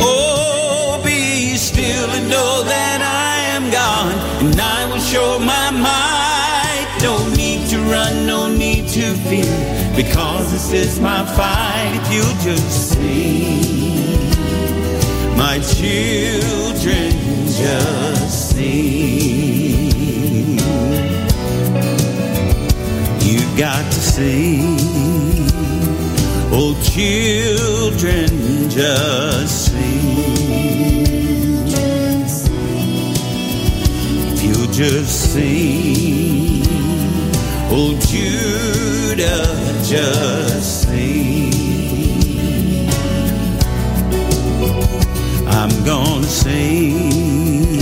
Oh, 0.00 1.00
be 1.04 1.56
still 1.56 2.10
and 2.10 2.28
know 2.28 2.62
that 2.64 3.00
I 3.02 3.40
am 3.56 3.70
God, 3.70 4.14
and 4.42 4.60
I 4.60 4.86
will 4.90 5.00
show 5.00 5.38
my 5.38 5.70
might. 5.70 6.88
No 7.02 7.18
need 7.36 7.68
to 7.68 7.78
run, 7.80 8.26
no 8.26 8.48
need 8.48 8.88
to 8.88 9.14
fear, 9.28 9.44
because 9.96 10.50
this 10.50 10.72
is 10.72 11.00
my 11.00 11.24
fight. 11.24 12.00
If 12.00 12.12
you 12.14 12.22
just 12.42 12.92
see. 12.92 14.14
my 15.36 15.58
children 15.60 17.12
just 17.46 18.50
see. 18.50 19.84
You 23.20 23.40
got 23.56 23.84
to 23.84 24.00
sing. 24.00 24.76
Oh, 26.56 26.74
children, 26.82 28.28
just. 28.70 29.72
If 34.32 34.42
you 34.42 34.66
just 34.72 35.32
sing. 35.32 36.33
Oh, 37.76 37.98
Judah, 38.06 39.82
just 39.82 40.82
sing. 40.82 41.50
I'm 45.48 45.84
gonna 45.84 46.22
sing 46.22 47.80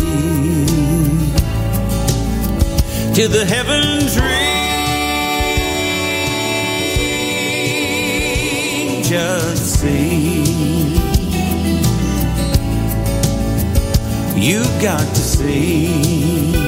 to 3.16 3.28
the 3.28 3.44
heavens 3.44 4.18
ring. 4.18 4.62
Just 9.02 9.80
sing. 9.80 10.46
You 14.40 14.62
got 14.80 15.06
to 15.06 15.20
sing. 15.20 16.61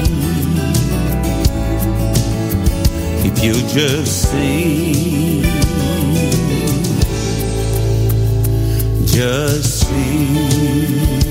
If 3.37 3.43
you 3.43 3.53
just 3.67 4.31
see, 4.31 5.41
Just 9.05 9.87
sing. 9.87 11.24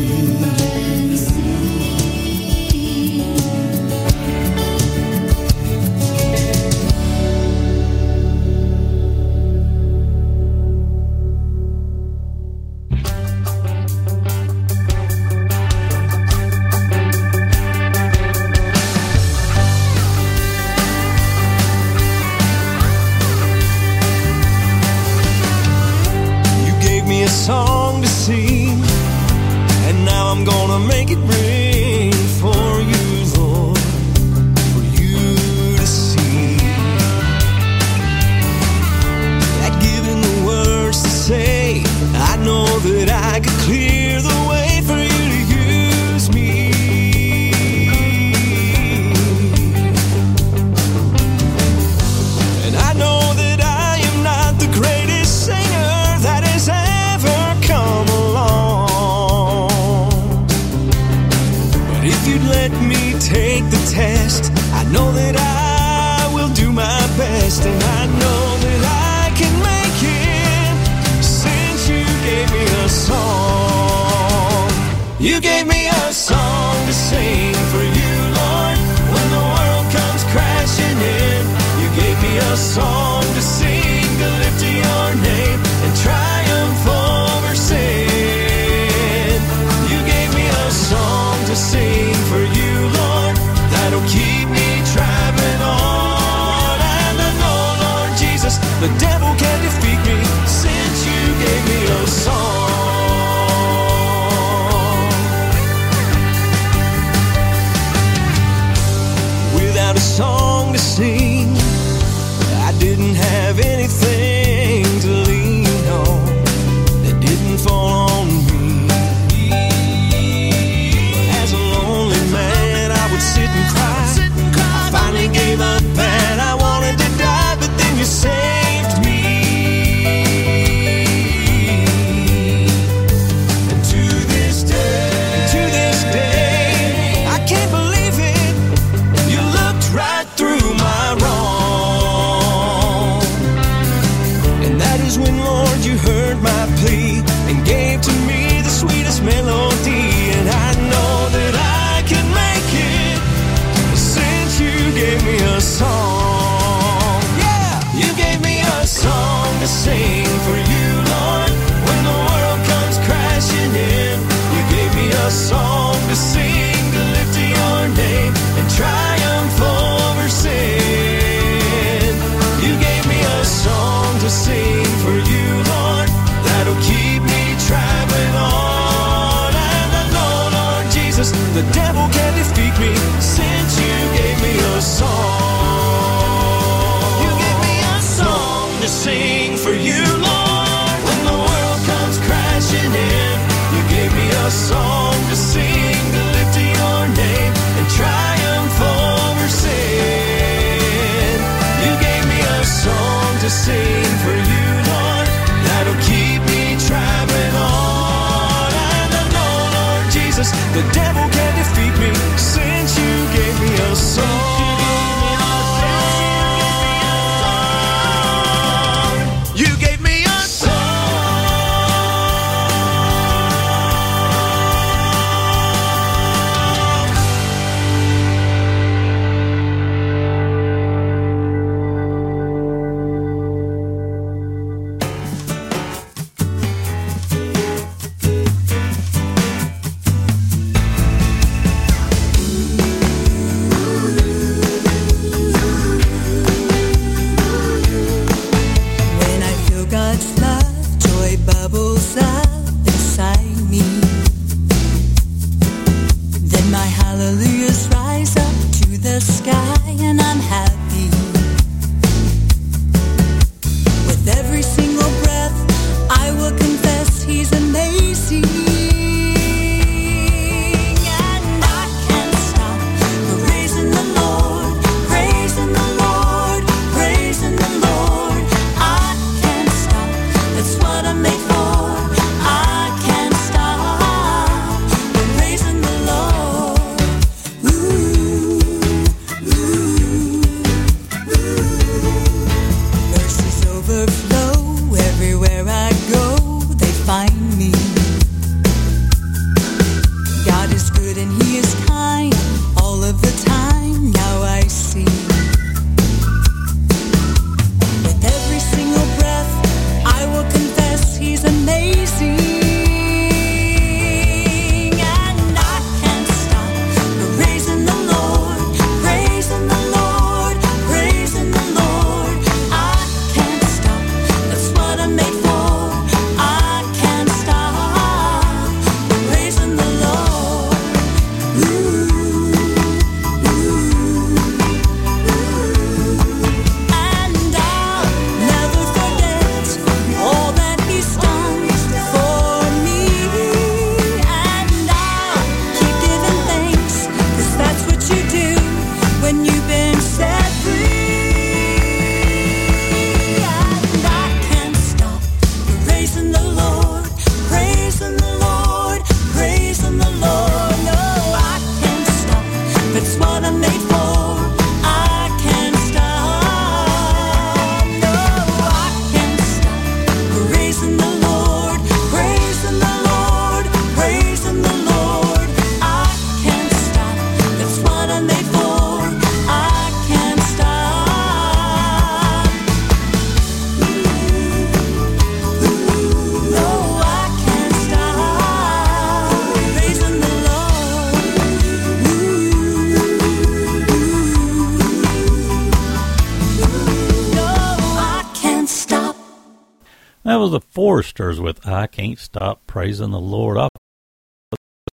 That 400.25 400.37
was 400.37 400.53
the 400.53 400.61
Foresters 400.61 401.39
with 401.39 401.67
I 401.67 401.87
Can't 401.87 402.19
Stop 402.19 402.67
Praising 402.67 403.11
the 403.11 403.21
Lord. 403.21 403.59
Up 403.59 403.77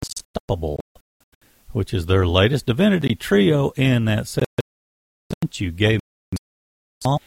Unstoppable, 0.01 0.79
which 1.71 1.93
is 1.93 2.05
their 2.05 2.25
latest 2.25 2.65
Divinity 2.65 3.13
trio 3.13 3.71
in 3.71 4.05
that 4.05 4.27
set 4.27 4.45
you 5.55 5.71
gave 5.71 5.99
me 6.31 6.37
song. 7.03 7.19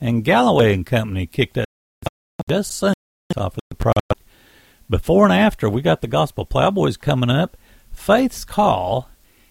And 0.00 0.22
Galloway 0.22 0.74
and 0.74 0.86
Company 0.86 1.26
kicked 1.26 1.54
that 1.54 1.64
just 2.48 2.84
off 2.84 2.94
of 3.36 3.58
the 3.68 3.74
product. 3.74 4.22
Before 4.88 5.24
and 5.24 5.32
after, 5.32 5.68
we 5.68 5.82
got 5.82 6.02
the 6.02 6.06
Gospel 6.06 6.46
Plowboys 6.46 6.96
coming 6.96 7.30
up, 7.30 7.56
Faith's 7.90 8.44
Call, 8.44 9.08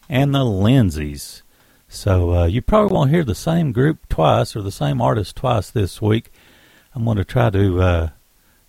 and 0.07 0.33
the 0.33 0.45
Lindsays. 0.45 1.41
So 1.89 2.33
uh, 2.33 2.45
you 2.45 2.61
probably 2.61 2.95
won't 2.95 3.09
hear 3.09 3.25
the 3.25 3.35
same 3.35 3.73
group 3.73 4.07
twice 4.07 4.55
or 4.55 4.61
the 4.61 4.71
same 4.71 5.01
artist 5.01 5.35
twice 5.35 5.69
this 5.69 6.01
week. 6.01 6.31
I'm 6.99 7.05
going 7.05 7.15
to 7.15 7.23
try 7.23 7.49
to 7.49 7.81
uh, 7.81 8.09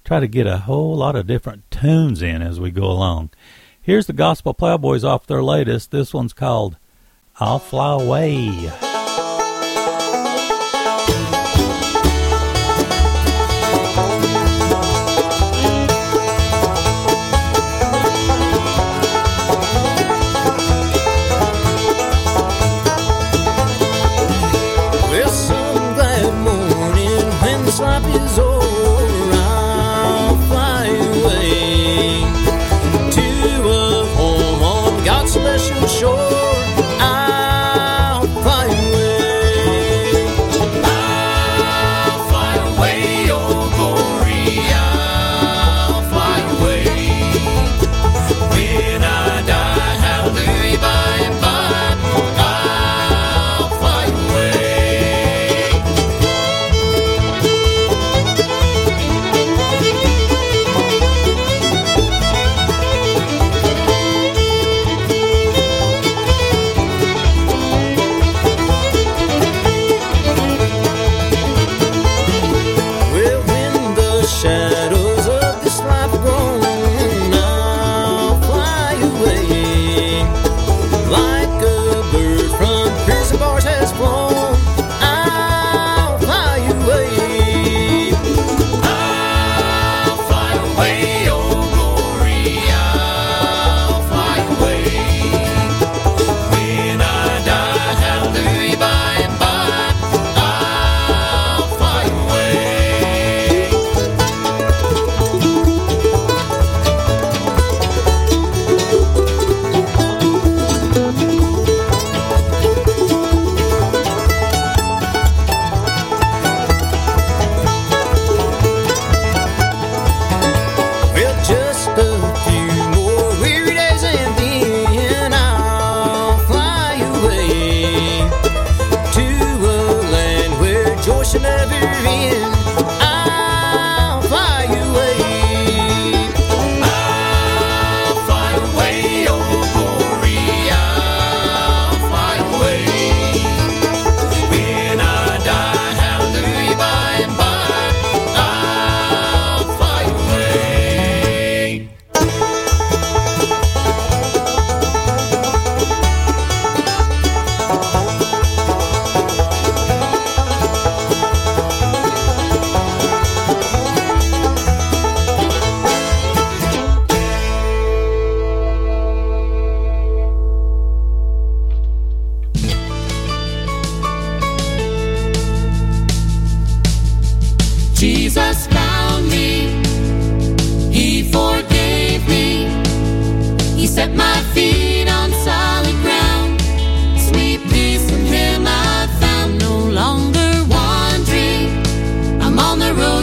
try 0.05 0.21
to 0.21 0.29
get 0.29 0.47
a 0.47 0.59
whole 0.59 0.95
lot 0.95 1.17
of 1.17 1.27
different 1.27 1.69
tunes 1.69 2.23
in 2.23 2.43
as 2.43 2.61
we 2.61 2.71
go 2.71 2.85
along. 2.85 3.31
Here's 3.83 4.07
the 4.07 4.13
Gospel 4.13 4.55
Plowboys 4.55 5.03
off 5.03 5.27
their 5.27 5.43
latest. 5.43 5.91
This 5.91 6.15
one's 6.15 6.33
called 6.33 6.77
"I'll 7.41 7.59
Fly 7.59 8.01
Away." 8.01 8.90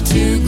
Sweet 0.05 0.46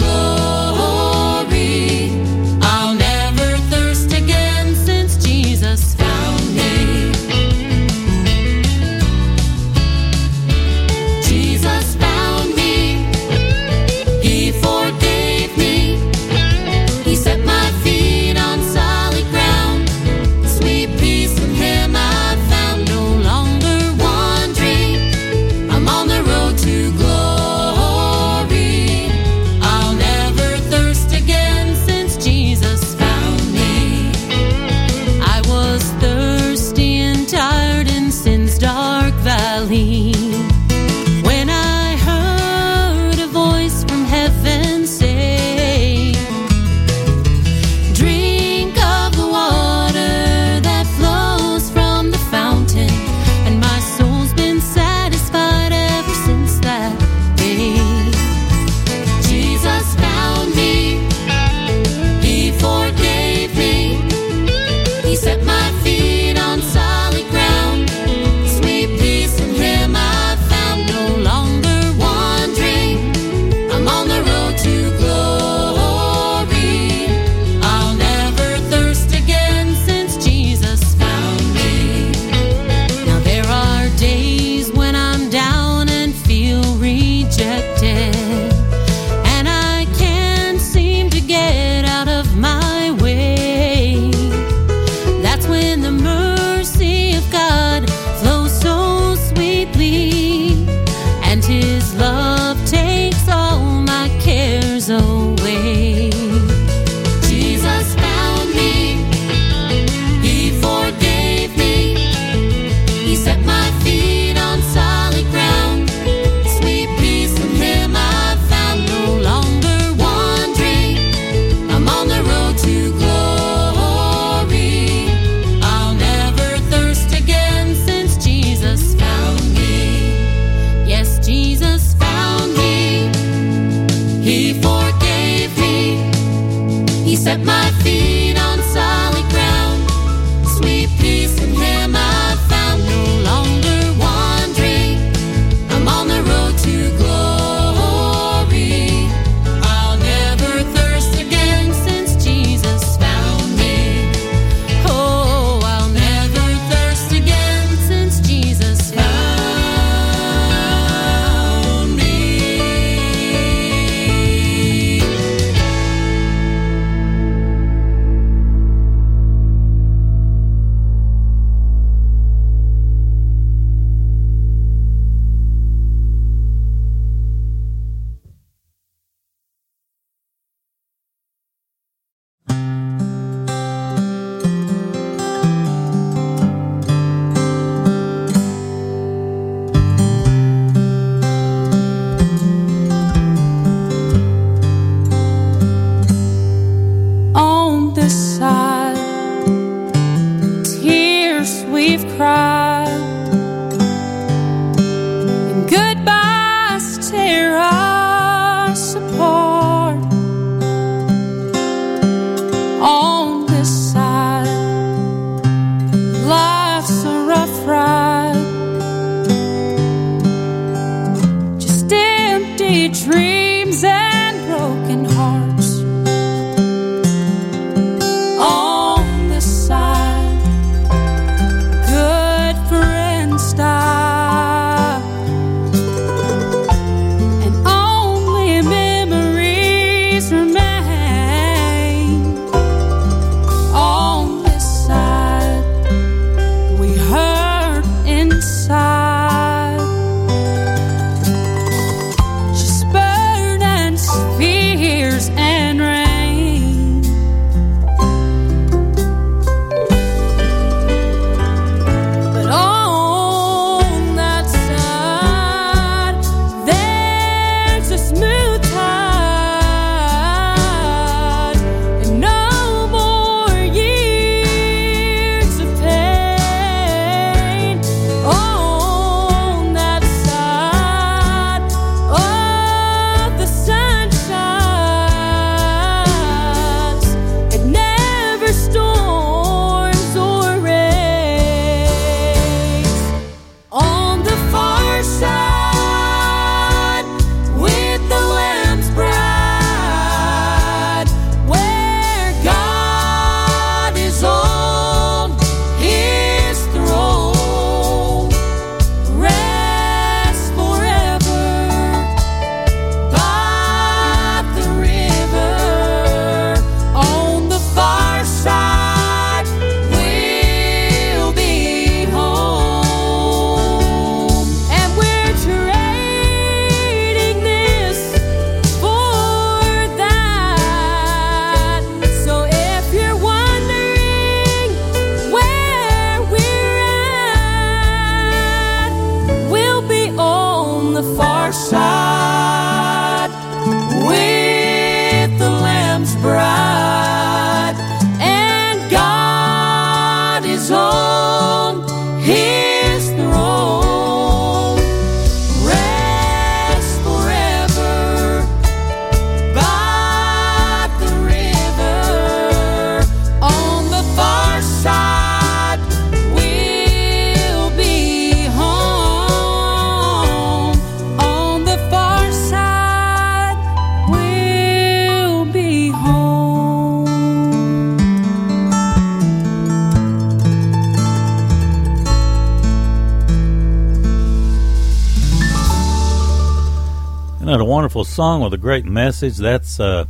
song 388.19 388.41
with 388.41 388.53
a 388.53 388.57
great 388.57 388.83
message. 388.83 389.37
That's 389.37 389.79
uh, 389.79 390.03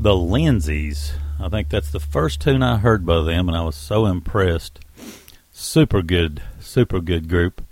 the 0.00 0.14
Lindsays. 0.14 1.12
I 1.38 1.50
think 1.50 1.68
that's 1.68 1.90
the 1.90 2.00
first 2.00 2.40
tune 2.40 2.62
I 2.62 2.78
heard 2.78 3.04
by 3.04 3.20
them, 3.20 3.46
and 3.46 3.54
I 3.54 3.60
was 3.60 3.76
so 3.76 4.06
impressed. 4.06 4.80
Super 5.52 6.00
good, 6.00 6.42
super 6.60 7.02
good 7.02 7.28
group. 7.28 7.62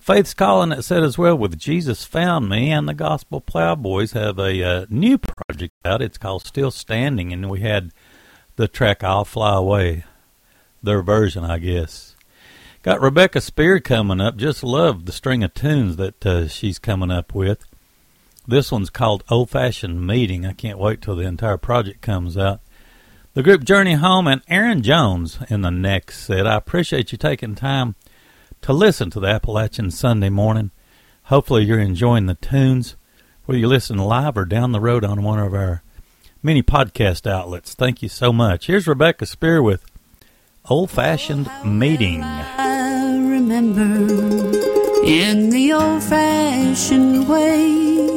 Faith's 0.00 0.34
Calling, 0.34 0.72
it 0.72 0.82
said 0.82 1.04
as 1.04 1.16
well, 1.16 1.38
with 1.38 1.60
Jesus 1.60 2.04
Found 2.06 2.48
Me, 2.48 2.72
and 2.72 2.88
the 2.88 2.92
Gospel 2.92 3.40
Plowboys 3.40 4.14
have 4.14 4.40
a 4.40 4.60
uh, 4.64 4.86
new 4.90 5.16
project 5.16 5.74
out. 5.84 6.02
It's 6.02 6.18
called 6.18 6.44
Still 6.44 6.72
Standing, 6.72 7.32
and 7.32 7.48
we 7.48 7.60
had 7.60 7.92
the 8.56 8.66
track 8.66 9.04
I'll 9.04 9.24
Fly 9.24 9.58
Away, 9.58 10.02
their 10.82 11.02
version, 11.02 11.44
I 11.44 11.60
guess. 11.60 12.16
Got 12.82 13.00
Rebecca 13.00 13.40
Spear 13.40 13.78
coming 13.78 14.20
up. 14.20 14.36
Just 14.36 14.64
love 14.64 15.04
the 15.04 15.12
string 15.12 15.44
of 15.44 15.54
tunes 15.54 15.94
that 15.98 16.26
uh, 16.26 16.48
she's 16.48 16.80
coming 16.80 17.12
up 17.12 17.32
with. 17.32 17.64
This 18.46 18.72
one's 18.72 18.90
called 18.90 19.22
Old 19.30 19.50
Fashioned 19.50 20.04
Meeting. 20.04 20.44
I 20.44 20.52
can't 20.52 20.78
wait 20.78 21.00
till 21.00 21.14
the 21.14 21.26
entire 21.26 21.56
project 21.56 22.00
comes 22.00 22.36
out. 22.36 22.60
The 23.34 23.42
group 23.42 23.62
Journey 23.62 23.94
Home 23.94 24.26
and 24.26 24.42
Aaron 24.48 24.82
Jones 24.82 25.38
in 25.48 25.62
the 25.62 25.70
next 25.70 26.24
set. 26.24 26.46
I 26.46 26.56
appreciate 26.56 27.12
you 27.12 27.18
taking 27.18 27.54
time 27.54 27.94
to 28.62 28.72
listen 28.72 29.10
to 29.10 29.20
the 29.20 29.28
Appalachian 29.28 29.92
Sunday 29.92 30.28
morning. 30.28 30.72
Hopefully, 31.24 31.64
you're 31.64 31.78
enjoying 31.78 32.26
the 32.26 32.34
tunes, 32.34 32.96
whether 33.44 33.58
you 33.58 33.68
listen 33.68 33.96
live 33.96 34.36
or 34.36 34.44
down 34.44 34.72
the 34.72 34.80
road 34.80 35.04
on 35.04 35.22
one 35.22 35.38
of 35.38 35.54
our 35.54 35.82
many 36.42 36.64
podcast 36.64 37.30
outlets. 37.30 37.74
Thank 37.74 38.02
you 38.02 38.08
so 38.08 38.32
much. 38.32 38.66
Here's 38.66 38.88
Rebecca 38.88 39.24
Spear 39.24 39.62
with 39.62 39.84
Old 40.68 40.90
Fashioned 40.90 41.48
oh, 41.48 41.64
Meeting. 41.64 42.22
I 42.24 43.16
remember 43.16 43.82
in 45.04 45.50
the 45.50 45.72
old 45.72 46.02
fashioned 46.02 47.28
way 47.28 48.11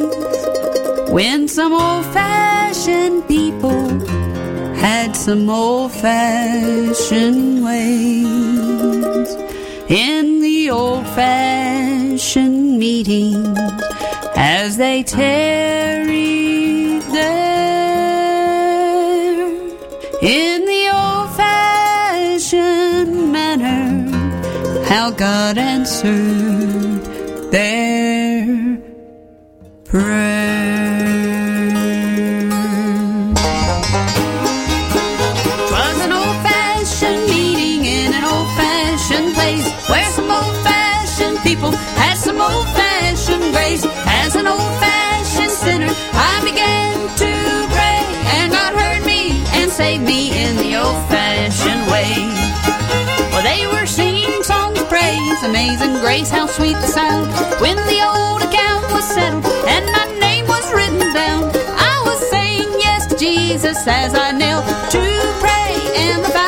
when 1.16 1.48
some 1.48 1.72
old 1.72 2.06
fashioned 2.08 3.26
people 3.26 3.88
had 4.76 5.16
some 5.16 5.50
old 5.50 5.90
fashioned 5.94 7.64
ways. 7.64 9.30
In 9.88 10.42
the 10.42 10.70
old 10.72 11.08
fashioned 11.20 12.78
meetings, 12.78 13.58
as 14.36 14.76
they 14.76 15.04
tarried 15.04 17.02
there, 17.04 17.46
in 20.22 20.66
the 20.66 20.90
old 21.02 21.30
fashioned 21.38 23.32
manner, 23.32 24.84
how 24.84 25.12
God 25.12 25.58
answered 25.58 27.06
their 27.54 28.82
prayer. 29.86 30.25
Amazing 55.44 56.00
grace, 56.00 56.30
how 56.30 56.46
sweet 56.46 56.74
the 56.74 56.88
sound. 56.88 57.28
When 57.60 57.76
the 57.76 58.02
old 58.04 58.42
account 58.44 58.92
was 58.94 59.06
settled 59.06 59.46
and 59.68 59.86
my 59.92 60.06
name 60.20 60.48
was 60.48 60.66
written 60.74 61.14
down, 61.14 61.52
I 61.78 62.04
was 62.06 62.20
saying 62.30 62.70
yes 62.80 63.08
to 63.08 63.18
Jesus 63.18 63.88
as 63.88 64.14
I 64.14 64.32
knelt 64.32 64.66
to 64.92 65.04
pray, 65.40 65.76
and 65.96 66.24
the 66.24 66.45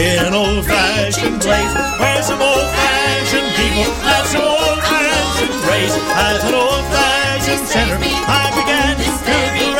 in 0.00 0.24
an 0.26 0.34
old 0.34 0.64
fashioned 0.64 1.40
place. 1.40 1.72
Where 2.00 2.22
some 2.22 2.40
old 2.40 2.68
fashioned 2.72 3.52
people 3.60 3.92
have 4.08 4.26
some 4.26 4.40
old 4.40 4.80
fashioned 4.80 5.56
grace. 5.64 5.94
As 6.28 6.44
an 6.44 6.54
old 6.54 6.84
fashioned 6.88 7.66
sinner, 7.68 7.98
I 8.00 8.48
began 8.56 8.96
to 8.96 9.10
pray. 9.24 9.79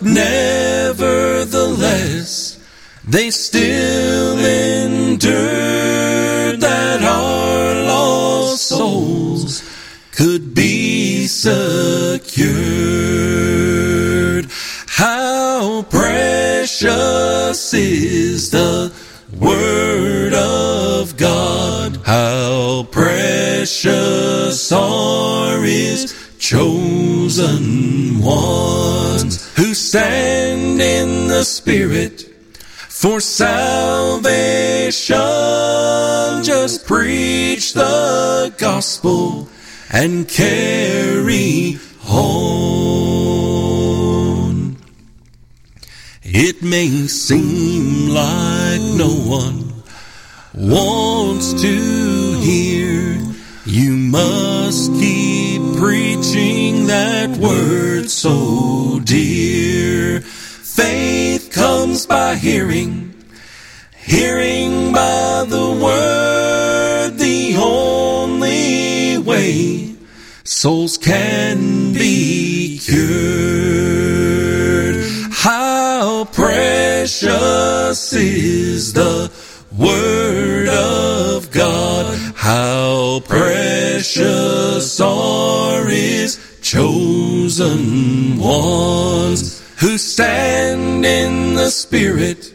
Nevertheless, 0.00 0.35
for 32.96 33.20
salvation. 33.20 35.16
Just 36.42 36.86
preach 36.86 37.74
the 37.74 38.54
gospel 38.56 39.48
and 39.92 40.26
carry 40.26 41.78
on. 42.08 42.56
It 46.22 46.62
may 46.62 47.06
seem 47.06 48.08
like 48.08 48.80
no 48.80 49.10
one 49.10 49.74
wants 50.54 51.52
to 51.60 52.38
hear. 52.40 53.20
You 53.66 53.92
must 53.92 54.90
keep 54.94 55.60
preaching 55.76 56.86
that 56.86 57.36
word 57.36 58.08
so 58.08 59.00
dear. 59.04 60.22
Comes 61.66 62.06
by 62.06 62.36
hearing, 62.36 63.12
hearing 63.96 64.92
by 64.92 65.44
the 65.48 65.68
word, 65.82 67.18
the 67.18 67.56
only 67.56 69.18
way 69.18 69.96
souls 70.44 70.96
can 70.96 71.92
be 71.92 72.78
cured. 72.78 73.06
How 75.32 76.26
precious 76.26 78.12
is 78.12 78.92
the 78.92 79.32
Word 79.76 80.68
of 80.68 81.50
God. 81.50 82.16
How 82.36 83.18
precious 83.26 85.00
are 85.00 85.84
His 85.84 86.38
chosen 86.62 88.38
ones 88.38 89.55
who 89.78 89.98
stand 89.98 91.04
in 91.04 91.54
the 91.54 91.70
Spirit 91.70 92.54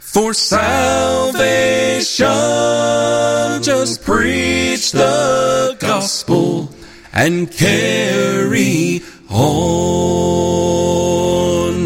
for 0.00 0.32
salvation. 0.32 1.62
Just 3.62 4.02
preach 4.02 4.92
the 4.92 5.76
gospel 5.78 6.70
and 7.12 7.50
carry 7.50 9.02
on. 9.28 10.54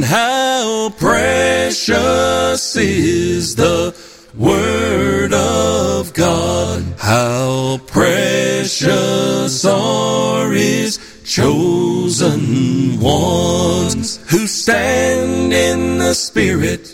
How 0.03 0.91
precious 0.91 2.77
is 2.77 3.57
the 3.57 3.97
Word 4.37 5.33
of 5.33 6.13
God. 6.15 6.85
How 6.99 7.79
precious 7.87 9.65
are 9.65 10.53
His 10.53 10.99
chosen 11.29 12.99
ones 12.99 14.17
who 14.31 14.47
stand 14.47 15.53
in 15.53 15.99
the 15.99 16.15
Spirit 16.15 16.87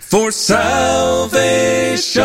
for 0.00 0.30
salvation. 0.30 2.20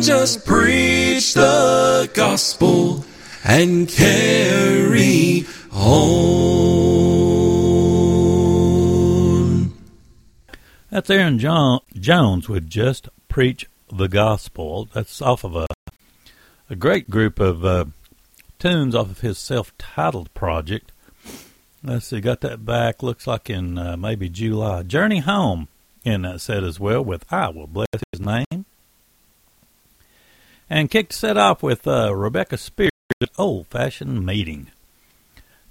Just 0.00 0.46
preach 0.46 1.34
the 1.34 2.10
gospel 2.14 3.04
and 3.44 3.86
carry 3.86 5.44
on. 5.70 6.32
That's 10.88 11.10
Aaron 11.10 11.38
John, 11.38 11.80
Jones 11.94 12.48
with 12.48 12.70
Just 12.70 13.10
Preach 13.28 13.66
the 13.92 14.08
Gospel. 14.08 14.88
That's 14.94 15.20
off 15.20 15.44
of 15.44 15.54
a, 15.56 15.66
a 16.70 16.76
great 16.76 17.10
group 17.10 17.38
of 17.38 17.66
uh, 17.66 17.84
tunes 18.62 18.94
off 18.94 19.10
of 19.10 19.20
his 19.22 19.38
self 19.38 19.76
titled 19.76 20.32
project. 20.34 20.92
Let's 21.82 22.06
see, 22.06 22.20
got 22.20 22.42
that 22.42 22.64
back, 22.64 23.02
looks 23.02 23.26
like 23.26 23.50
in 23.50 23.76
uh, 23.76 23.96
maybe 23.96 24.28
July. 24.28 24.84
Journey 24.84 25.18
Home 25.18 25.66
in 26.04 26.22
that 26.22 26.40
set 26.40 26.62
as 26.62 26.78
well 26.78 27.04
with 27.04 27.24
I 27.32 27.48
Will 27.48 27.66
Bless 27.66 27.88
His 28.12 28.20
Name. 28.20 28.64
And 30.70 30.92
kicked 30.92 31.12
set 31.12 31.36
off 31.36 31.64
with 31.64 31.88
uh, 31.88 32.14
Rebecca 32.14 32.56
Spears' 32.56 32.92
Old 33.36 33.66
Fashioned 33.66 34.24
Meeting. 34.24 34.68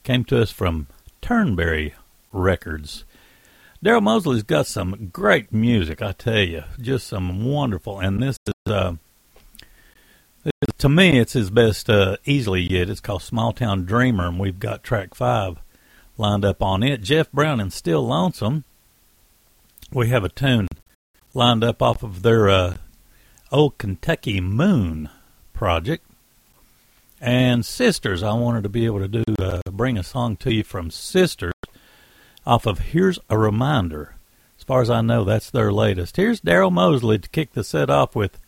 Came 0.03 0.25
to 0.25 0.41
us 0.41 0.51
from 0.51 0.87
Turnberry 1.21 1.93
Records. 2.33 3.05
Daryl 3.83 4.03
Mosley's 4.03 4.43
got 4.43 4.67
some 4.67 5.11
great 5.13 5.53
music, 5.53 6.01
I 6.01 6.11
tell 6.11 6.41
you, 6.41 6.65
just 6.77 7.07
some 7.07 7.45
wonderful. 7.45 8.01
And 8.01 8.21
this 8.21 8.35
is, 8.45 8.73
uh, 8.73 8.95
to 10.77 10.89
me, 10.89 11.19
it's 11.19 11.33
his 11.33 11.49
best 11.49 11.89
uh, 11.89 12.17
easily 12.25 12.61
yet. 12.61 12.89
It's 12.89 12.99
called 12.99 13.21
Small 13.21 13.53
Town 13.53 13.85
Dreamer, 13.85 14.27
and 14.27 14.39
we've 14.39 14.59
got 14.59 14.83
track 14.83 15.13
five 15.13 15.57
lined 16.17 16.45
up 16.45 16.61
on 16.61 16.83
it. 16.83 17.01
Jeff 17.01 17.31
Brown 17.31 17.59
and 17.59 17.71
Still 17.71 18.05
Lonesome. 18.05 18.63
We 19.91 20.09
have 20.09 20.23
a 20.23 20.29
tune 20.29 20.67
lined 21.33 21.63
up 21.63 21.81
off 21.81 22.03
of 22.03 22.21
their 22.21 22.49
uh, 22.49 22.77
Old 23.51 23.77
Kentucky 23.77 24.39
Moon 24.41 25.09
project. 25.53 26.05
And 27.19 27.65
Sisters, 27.65 28.23
I 28.23 28.33
wanted 28.33 28.63
to 28.63 28.69
be 28.69 28.85
able 28.85 28.99
to 28.99 29.07
do 29.07 29.23
uh, 29.39 29.61
bring 29.71 29.97
a 29.97 30.03
song 30.03 30.37
to 30.37 30.51
you 30.51 30.63
from 30.63 30.89
Sisters 30.89 31.53
off 32.45 32.65
of 32.65 32.79
Here's 32.79 33.19
a 33.29 33.37
Reminder. 33.37 34.15
As 34.57 34.63
far 34.63 34.81
as 34.81 34.89
I 34.89 35.01
know, 35.01 35.23
that's 35.23 35.51
their 35.51 35.71
latest. 35.71 36.17
Here's 36.17 36.41
Daryl 36.41 36.71
Mosley 36.71 37.19
to 37.19 37.29
kick 37.29 37.53
the 37.53 37.63
set 37.63 37.89
off 37.89 38.15
with 38.15 38.39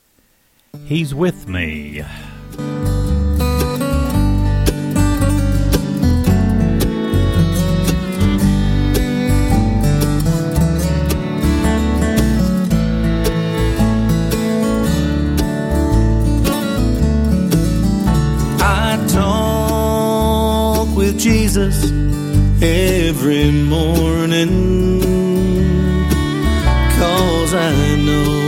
He's 0.79 1.13
With 1.13 1.47
Me. 1.47 2.01
I 18.59 19.05
talk 19.09 20.97
with 20.97 21.19
Jesus 21.19 21.91
every 22.61 23.51
morning. 23.51 25.01
Cause 26.97 27.53
I 27.53 27.95
know 27.97 28.42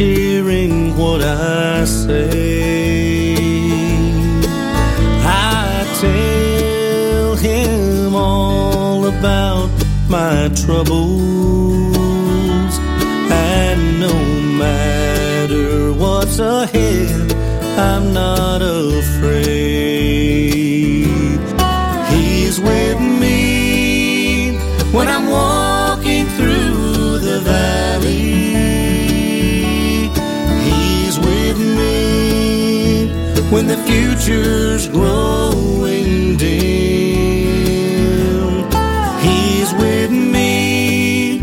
hearing 0.00 0.96
what 0.96 1.20
I 1.20 1.84
say. 1.84 3.34
I 5.22 5.84
tell 6.00 7.36
him 7.36 8.14
all 8.14 9.06
about 9.06 9.70
my 10.08 10.48
troubles, 10.62 11.98
and 13.30 14.00
no 14.00 14.16
matter 14.64 15.92
what's 15.92 16.38
ahead, 16.38 17.32
I'm 17.78 18.14
not 18.14 18.62
afraid. 18.62 19.50
He's 22.12 22.58
with 22.58 22.99
future's 34.00 34.88
growing 34.88 36.36
dim. 36.36 36.50
He's 39.20 39.70
with 39.74 40.10
me 40.10 41.42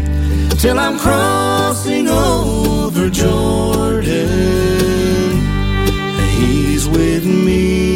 till 0.58 0.80
I'm 0.80 0.98
crossing 0.98 2.08
over 2.08 3.10
Jordan. 3.10 4.30
He's 6.40 6.88
with 6.90 7.26
me 7.26 7.87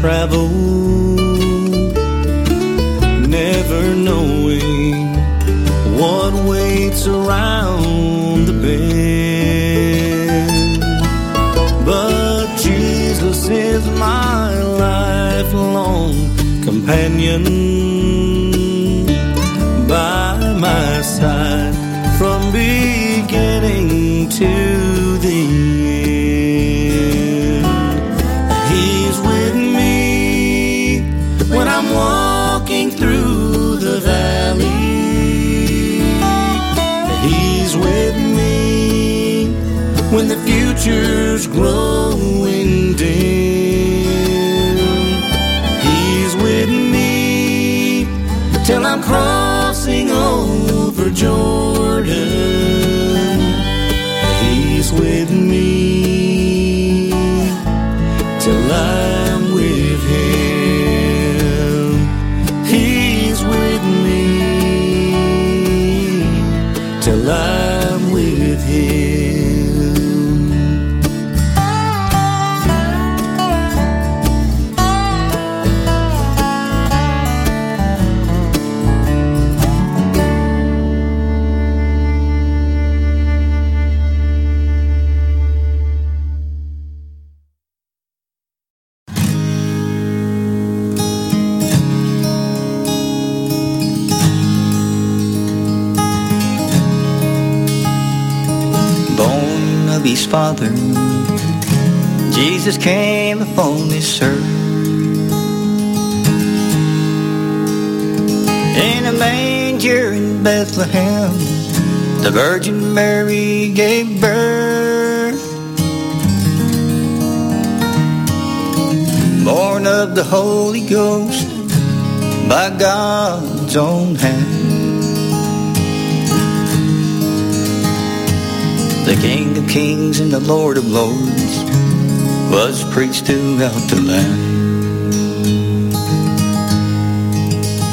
travel. 0.00 0.83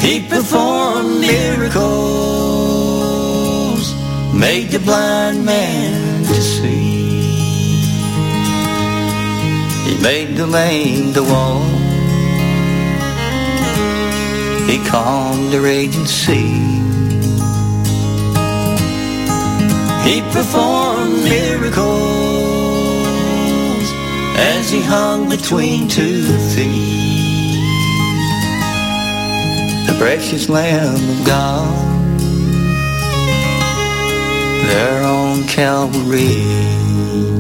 He 0.02 0.20
performed 0.28 1.22
miracles, 1.22 1.86
made 4.34 4.72
the 4.72 4.80
blind 4.80 5.46
man 5.46 6.26
to 6.26 6.42
see. 6.42 7.00
He 9.88 9.96
made 10.04 10.36
the 10.36 10.46
lame 10.46 11.14
to 11.14 11.24
walk. 11.24 11.64
He 14.70 14.78
calmed 14.90 15.54
the 15.54 15.62
raging 15.62 16.06
sea. 16.06 16.52
He 20.04 20.22
performed 20.34 21.24
miracles 21.24 22.31
as 24.42 24.72
he 24.72 24.82
hung 24.82 25.30
between 25.30 25.88
two 25.88 26.24
thieves. 26.54 26.82
The 29.88 29.96
precious 30.00 30.50
Lamb 30.50 30.96
of 30.96 31.26
God 31.26 32.10
there 34.68 35.04
on 35.04 35.44
Calvary. 35.48 37.31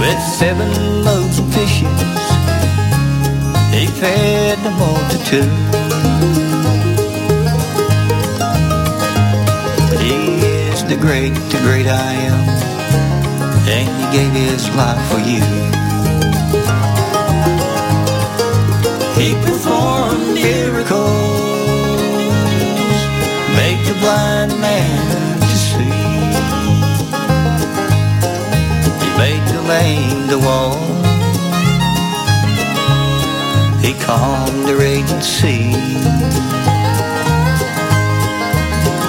With 0.00 0.20
seven 0.20 1.04
loaves 1.04 1.38
and 1.38 1.54
fishes, 1.54 2.00
he 3.70 3.86
fed 3.86 4.58
the 4.64 4.70
multitude. 4.72 5.54
He 10.00 10.16
is 10.68 10.82
the 10.86 10.96
great, 10.96 11.34
the 11.52 11.60
great 11.62 11.86
I 11.86 12.12
am, 12.28 12.48
and 13.68 13.88
he 14.00 14.06
gave 14.18 14.32
his 14.32 14.68
life 14.74 15.00
for 15.12 15.20
you. 15.20 15.44
He 19.14 19.34
performed 19.44 20.38
blind 24.00 24.52
man 24.60 25.40
to 25.40 25.56
see. 25.68 26.00
He 29.02 29.08
made 29.18 29.44
the 29.54 29.62
lane 29.68 30.28
to 30.28 30.38
wall. 30.38 30.78
He 33.84 33.92
calmed 33.94 34.64
the 34.66 34.76
raging 34.76 35.20
sea. 35.20 35.72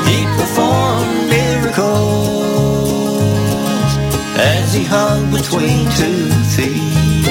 He 0.10 0.20
performed 0.40 1.30
miracles 1.30 2.92
as 4.38 4.74
he 4.74 4.84
hung 4.84 5.32
between 5.32 5.86
two 6.00 6.30
thieves. 6.56 7.28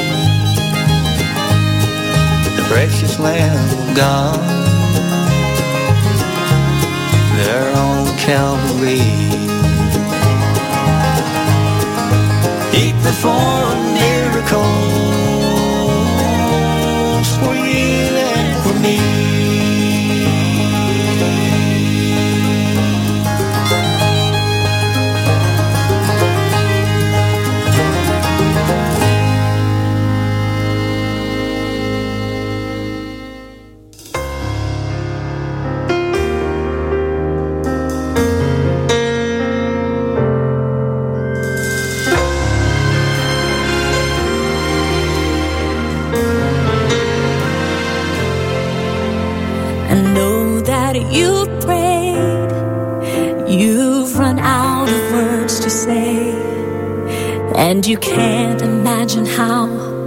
The 2.56 2.64
precious 2.68 3.18
lamb 3.18 3.78
of 3.78 3.96
God. 3.96 4.59
Calvary. 8.30 9.00
He 12.70 12.92
performed 13.02 13.94
miracles. 13.94 14.99
and 57.70 57.86
you 57.86 57.96
can't 57.98 58.62
imagine 58.62 59.24
how. 59.24 59.99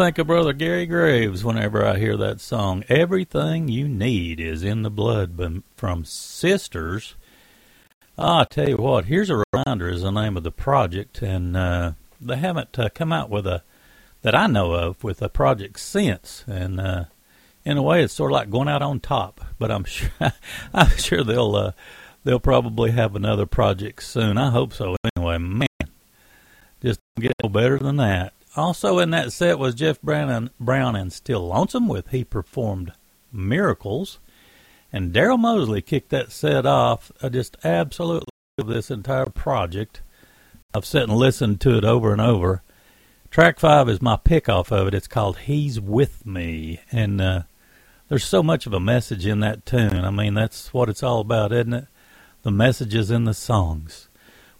Think 0.00 0.16
of 0.16 0.28
Brother 0.28 0.54
Gary 0.54 0.86
Graves 0.86 1.44
whenever 1.44 1.84
I 1.84 1.98
hear 1.98 2.16
that 2.16 2.40
song. 2.40 2.84
Everything 2.88 3.68
you 3.68 3.86
need 3.86 4.40
is 4.40 4.62
in 4.62 4.80
the 4.80 4.88
blood 4.88 5.62
from 5.76 6.06
Sisters. 6.06 7.16
Ah, 8.16 8.40
I 8.40 8.44
tell 8.44 8.70
you 8.70 8.78
what, 8.78 9.04
here's 9.04 9.28
a 9.28 9.44
reminder 9.52 9.90
is 9.90 10.00
the 10.00 10.10
name 10.10 10.38
of 10.38 10.42
the 10.42 10.50
project, 10.50 11.20
and 11.20 11.54
uh, 11.54 11.92
they 12.18 12.36
haven't 12.36 12.78
uh, 12.78 12.88
come 12.94 13.12
out 13.12 13.28
with 13.28 13.46
a 13.46 13.62
that 14.22 14.34
I 14.34 14.46
know 14.46 14.72
of 14.72 15.04
with 15.04 15.20
a 15.20 15.28
project 15.28 15.78
since, 15.78 16.44
and 16.46 16.80
uh, 16.80 17.04
in 17.66 17.76
a 17.76 17.82
way, 17.82 18.02
it's 18.02 18.14
sort 18.14 18.32
of 18.32 18.36
like 18.36 18.48
going 18.48 18.68
out 18.68 18.80
on 18.80 19.00
top. 19.00 19.42
But 19.58 19.70
I'm 19.70 19.84
sure 19.84 20.08
I'm 20.72 20.96
sure 20.96 21.22
they'll 21.22 21.54
uh, 21.54 21.72
they'll 22.24 22.40
probably 22.40 22.92
have 22.92 23.14
another 23.14 23.44
project 23.44 24.02
soon. 24.02 24.38
I 24.38 24.48
hope 24.48 24.72
so. 24.72 24.96
Anyway, 25.14 25.36
man, 25.36 25.68
just 26.82 27.00
get 27.18 27.34
no 27.42 27.50
better 27.50 27.78
than 27.78 27.96
that. 27.96 28.32
Also 28.56 28.98
in 28.98 29.10
that 29.10 29.32
set 29.32 29.58
was 29.58 29.74
Jeff 29.74 30.00
Brown 30.02 30.50
and, 30.96 31.12
Still 31.12 31.46
Lonesome 31.46 31.88
with 31.88 32.08
He 32.08 32.24
Performed 32.24 32.92
Miracles. 33.32 34.18
And 34.92 35.12
Daryl 35.12 35.38
Mosley 35.38 35.82
kicked 35.82 36.10
that 36.10 36.32
set 36.32 36.66
off. 36.66 37.12
I 37.22 37.28
just 37.28 37.56
absolutely 37.64 38.28
this 38.58 38.90
entire 38.90 39.26
project. 39.26 40.02
I've 40.74 40.84
sat 40.84 41.04
and 41.04 41.16
listened 41.16 41.60
to 41.62 41.78
it 41.78 41.84
over 41.84 42.12
and 42.12 42.20
over. 42.20 42.62
Track 43.30 43.60
five 43.60 43.88
is 43.88 44.02
my 44.02 44.16
pick 44.16 44.48
off 44.48 44.72
of 44.72 44.88
it. 44.88 44.94
It's 44.94 45.06
called 45.06 45.38
He's 45.38 45.80
With 45.80 46.26
Me. 46.26 46.80
And 46.90 47.20
uh, 47.20 47.42
there's 48.08 48.24
so 48.24 48.42
much 48.42 48.66
of 48.66 48.74
a 48.74 48.80
message 48.80 49.24
in 49.24 49.40
that 49.40 49.64
tune. 49.64 50.04
I 50.04 50.10
mean, 50.10 50.34
that's 50.34 50.74
what 50.74 50.88
it's 50.88 51.02
all 51.02 51.20
about, 51.20 51.52
isn't 51.52 51.72
it? 51.72 51.86
The 52.42 52.50
messages 52.50 53.10
in 53.10 53.24
the 53.24 53.34
songs. 53.34 54.08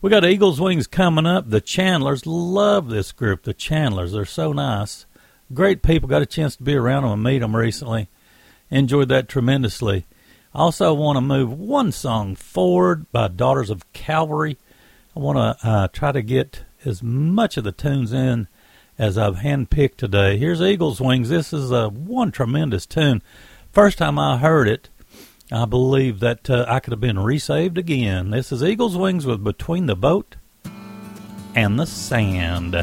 We 0.02 0.08
got 0.08 0.24
Eagles 0.24 0.58
Wings 0.58 0.86
coming 0.86 1.26
up. 1.26 1.50
The 1.50 1.60
Chandlers 1.60 2.24
love 2.24 2.88
this 2.88 3.12
group. 3.12 3.42
The 3.42 3.52
Chandlers, 3.52 4.12
they're 4.12 4.24
so 4.24 4.50
nice. 4.50 5.04
Great 5.52 5.82
people. 5.82 6.08
Got 6.08 6.22
a 6.22 6.26
chance 6.26 6.56
to 6.56 6.62
be 6.62 6.74
around 6.74 7.02
them 7.02 7.12
and 7.12 7.22
meet 7.22 7.40
them 7.40 7.54
recently. 7.54 8.08
Enjoyed 8.70 9.10
that 9.10 9.28
tremendously. 9.28 10.06
Also, 10.54 10.94
want 10.94 11.18
to 11.18 11.20
move 11.20 11.52
one 11.52 11.92
song 11.92 12.34
forward 12.34 13.12
by 13.12 13.28
Daughters 13.28 13.68
of 13.68 13.92
Calvary. 13.92 14.56
I 15.14 15.20
want 15.20 15.36
to 15.36 15.68
uh, 15.68 15.88
try 15.88 16.12
to 16.12 16.22
get 16.22 16.64
as 16.86 17.02
much 17.02 17.58
of 17.58 17.64
the 17.64 17.72
tunes 17.72 18.14
in 18.14 18.48
as 18.98 19.18
I've 19.18 19.36
handpicked 19.36 19.96
today. 19.96 20.38
Here's 20.38 20.62
Eagles 20.62 21.02
Wings. 21.02 21.28
This 21.28 21.52
is 21.52 21.70
a 21.70 21.90
one 21.90 22.32
tremendous 22.32 22.86
tune. 22.86 23.22
First 23.70 23.98
time 23.98 24.18
I 24.18 24.38
heard 24.38 24.66
it, 24.66 24.88
I 25.52 25.64
believe 25.64 26.20
that 26.20 26.48
uh, 26.48 26.64
I 26.68 26.78
could 26.78 26.92
have 26.92 27.00
been 27.00 27.18
resaved 27.18 27.76
again. 27.76 28.30
This 28.30 28.52
is 28.52 28.62
Eagles 28.62 28.96
Wings 28.96 29.26
with 29.26 29.42
Between 29.42 29.86
the 29.86 29.96
Boat 29.96 30.36
and 31.56 31.78
the 31.78 31.86
Sand. 31.86 32.76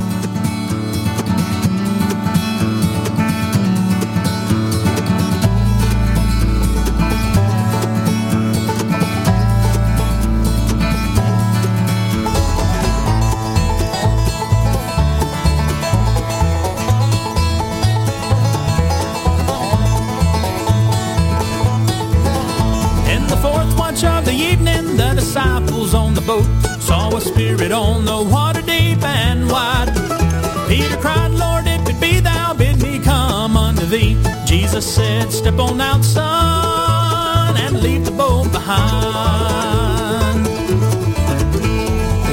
Thee. 33.90 34.18
Jesus 34.46 34.86
said, 34.96 35.32
Step 35.32 35.60
on 35.60 35.80
out, 35.80 36.04
son, 36.04 37.56
and 37.58 37.82
leave 37.82 38.06
the 38.06 38.12
boat 38.12 38.52
behind. 38.52 40.46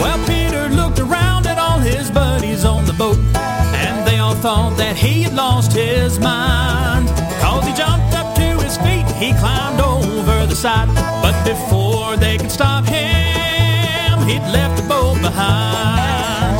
Well, 0.01 0.19
Peter 0.27 0.69
looked 0.69 0.99
around 0.99 1.47
at 1.47 1.59
all 1.59 1.79
his 1.79 2.11
buddies 2.11 2.65
on 2.65 2.87
the 2.87 2.93
boat, 2.93 3.19
and 3.37 4.07
they 4.07 4.19
all 4.19 4.35
thought 4.35 4.77
that 4.79 4.97
he 4.97 5.23
had 5.23 5.35
lost 5.35 5.73
his 5.73 6.19
mind. 6.19 7.09
Cause 7.41 7.65
he 7.67 7.75
jumped 7.75 8.15
up 8.15 8.35
to 8.37 8.49
his 8.65 8.77
feet, 8.79 9.07
he 9.23 9.33
climbed 9.39 9.81
over 9.81 10.47
the 10.47 10.57
side, 10.57 10.89
but 11.23 11.37
before 11.45 12.17
they 12.17 12.37
could 12.37 12.51
stop 12.51 12.85
him, 12.85 14.19
he'd 14.29 14.47
left 14.53 14.83
the 14.83 14.89
boat 14.89 15.21
behind. 15.21 16.59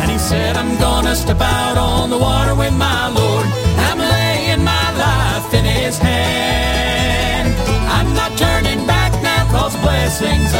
And 0.00 0.10
he 0.10 0.18
said, 0.18 0.56
I'm 0.56 0.78
gonna 0.78 1.16
step 1.16 1.40
out 1.40 1.76
on 1.76 2.10
the 2.10 2.18
water 2.18 2.54
with 2.54 2.74
my 2.74 3.15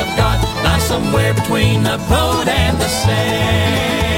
blessings 0.07 0.13
of 0.13 0.17
God 0.17 0.65
lie 0.65 0.79
somewhere 0.79 1.35
between 1.35 1.83
the 1.83 1.99
boat 2.09 2.49
and 2.49 2.77
the 2.79 2.89
sand. 2.89 4.16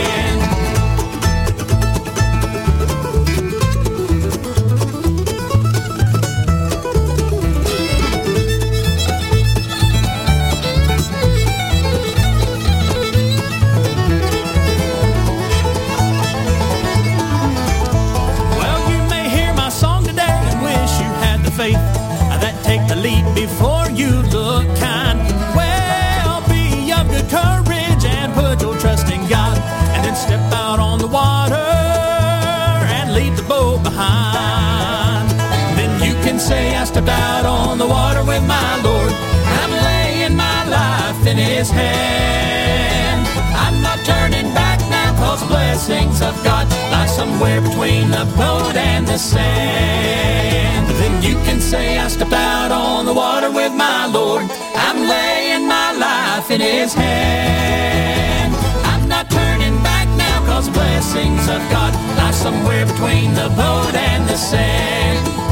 Say 36.48 36.74
I 36.74 36.84
stepped 36.84 37.08
out 37.10 37.44
on 37.44 37.76
the 37.76 37.86
water 37.86 38.24
with 38.24 38.42
my 38.48 38.70
Lord. 38.80 39.12
I'm 39.60 39.72
laying 39.88 40.34
my 40.34 40.60
life 40.80 41.20
in 41.26 41.36
His 41.36 41.68
hand. 41.68 43.20
I'm 43.64 43.76
not 43.82 43.98
turning 44.12 44.48
back 44.54 44.80
now, 44.88 45.10
cause 45.20 45.42
blessings 45.46 46.22
of 46.22 46.34
God 46.42 46.64
lie 46.92 47.10
somewhere 47.20 47.60
between 47.60 48.08
the 48.10 48.24
boat 48.40 48.74
and 48.76 49.06
the 49.06 49.18
sand. 49.18 50.86
Then 51.00 51.14
you 51.22 51.34
can 51.46 51.60
say 51.60 51.98
I 51.98 52.08
stepped 52.08 52.32
out 52.32 52.72
on 52.72 53.04
the 53.04 53.12
water 53.12 53.50
with 53.50 53.74
my 53.74 54.06
Lord. 54.06 54.46
I'm 54.86 54.98
laying 55.16 55.68
my 55.68 55.92
life 56.06 56.50
in 56.50 56.62
His 56.62 56.94
hand. 56.94 58.54
I'm 58.92 59.06
not 59.06 59.28
turning 59.30 59.76
back 59.82 60.08
now, 60.16 60.38
cause 60.46 60.70
blessings 60.70 61.44
of 61.56 61.60
God 61.76 61.92
lie 62.16 62.36
somewhere 62.46 62.86
between 62.86 63.34
the 63.34 63.48
boat 63.60 63.94
and 63.94 64.26
the 64.26 64.38
sand. 64.38 65.47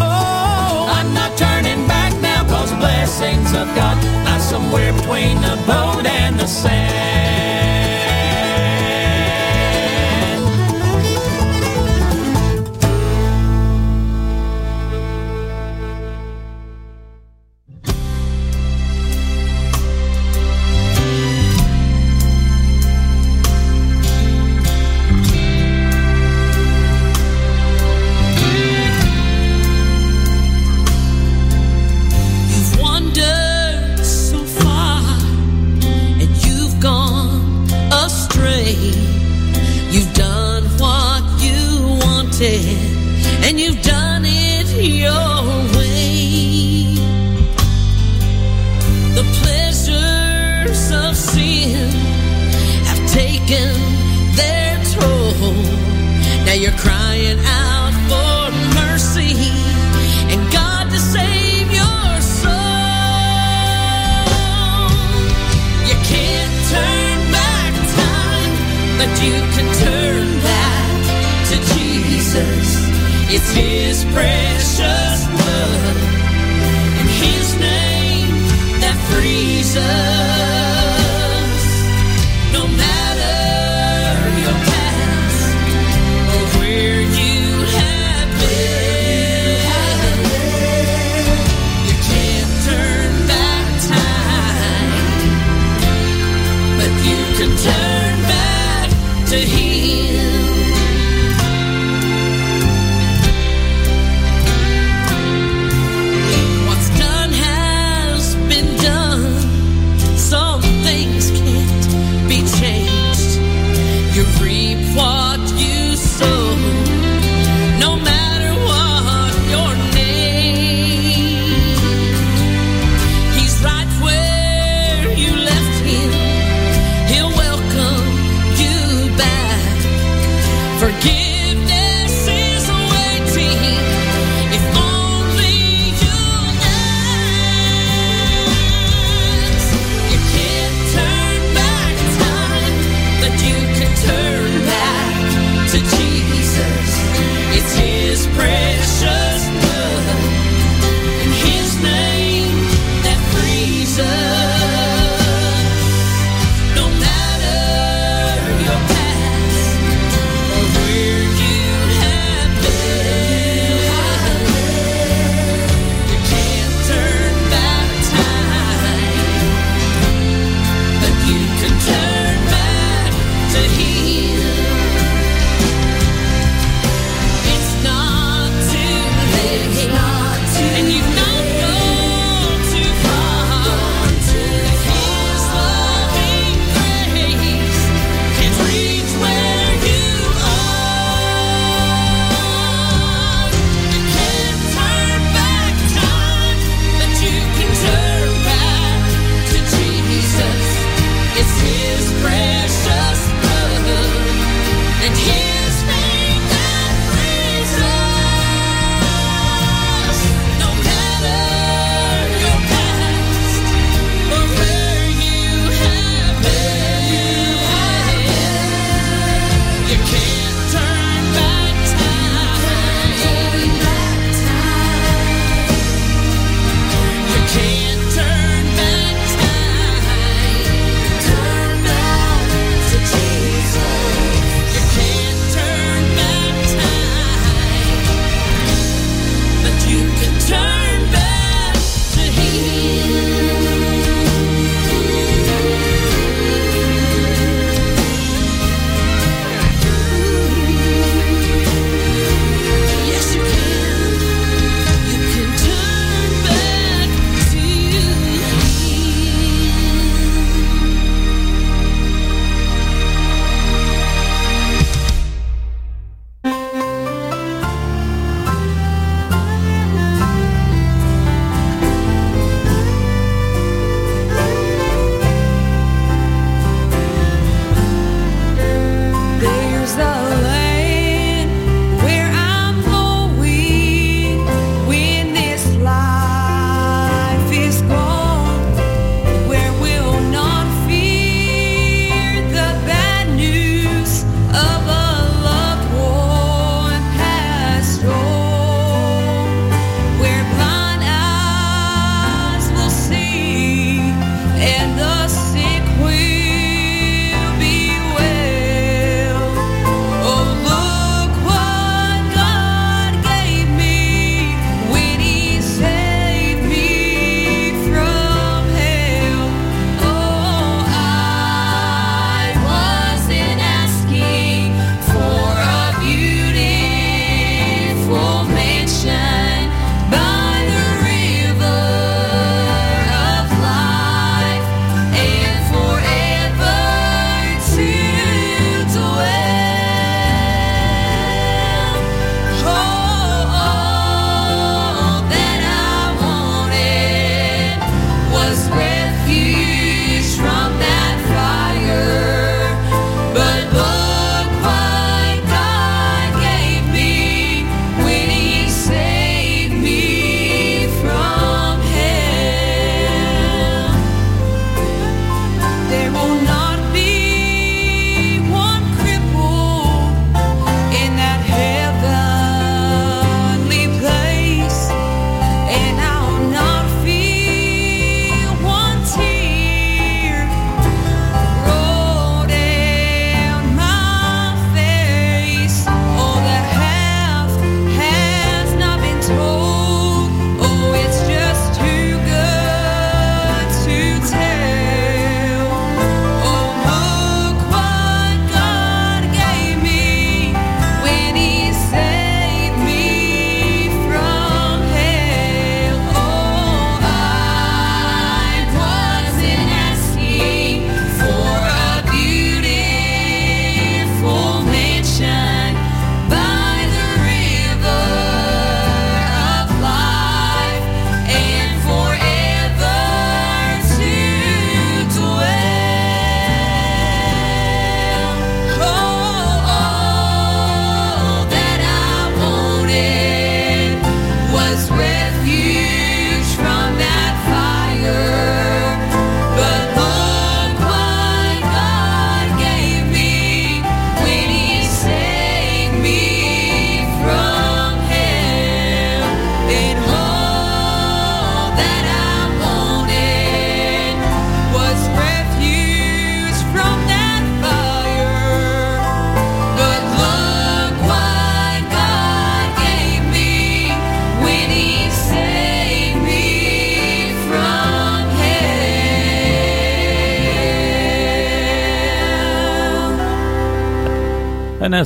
Blessings 2.78 3.53
of 3.53 3.66
God 3.74 3.97
lie 4.24 4.39
somewhere 4.39 4.93
between 4.93 5.40
the 5.40 5.57
boat 5.66 6.07
and 6.07 6.39
the 6.39 6.47
sand. 6.47 7.36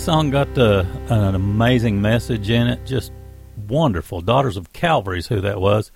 Song 0.00 0.30
got 0.30 0.56
uh, 0.56 0.82
an 1.08 1.34
amazing 1.34 2.00
message 2.00 2.48
in 2.48 2.68
it. 2.68 2.86
Just 2.86 3.12
wonderful. 3.68 4.22
Daughters 4.22 4.56
of 4.56 4.72
Calvary's 4.72 5.26
who 5.26 5.42
that 5.42 5.60
was. 5.60 5.90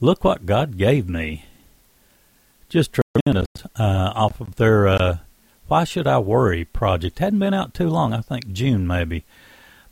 Look 0.00 0.24
what 0.24 0.44
God 0.44 0.76
gave 0.76 1.08
me. 1.08 1.44
Just 2.68 2.92
tremendous. 2.92 3.46
Uh, 3.78 4.12
off 4.14 4.40
of 4.40 4.56
their 4.56 4.88
uh, 4.88 5.18
Why 5.68 5.84
Should 5.84 6.08
I 6.08 6.18
Worry 6.18 6.64
project. 6.64 7.20
Hadn't 7.20 7.38
been 7.38 7.54
out 7.54 7.74
too 7.74 7.88
long. 7.88 8.12
I 8.12 8.22
think 8.22 8.50
June 8.50 8.88
maybe. 8.88 9.24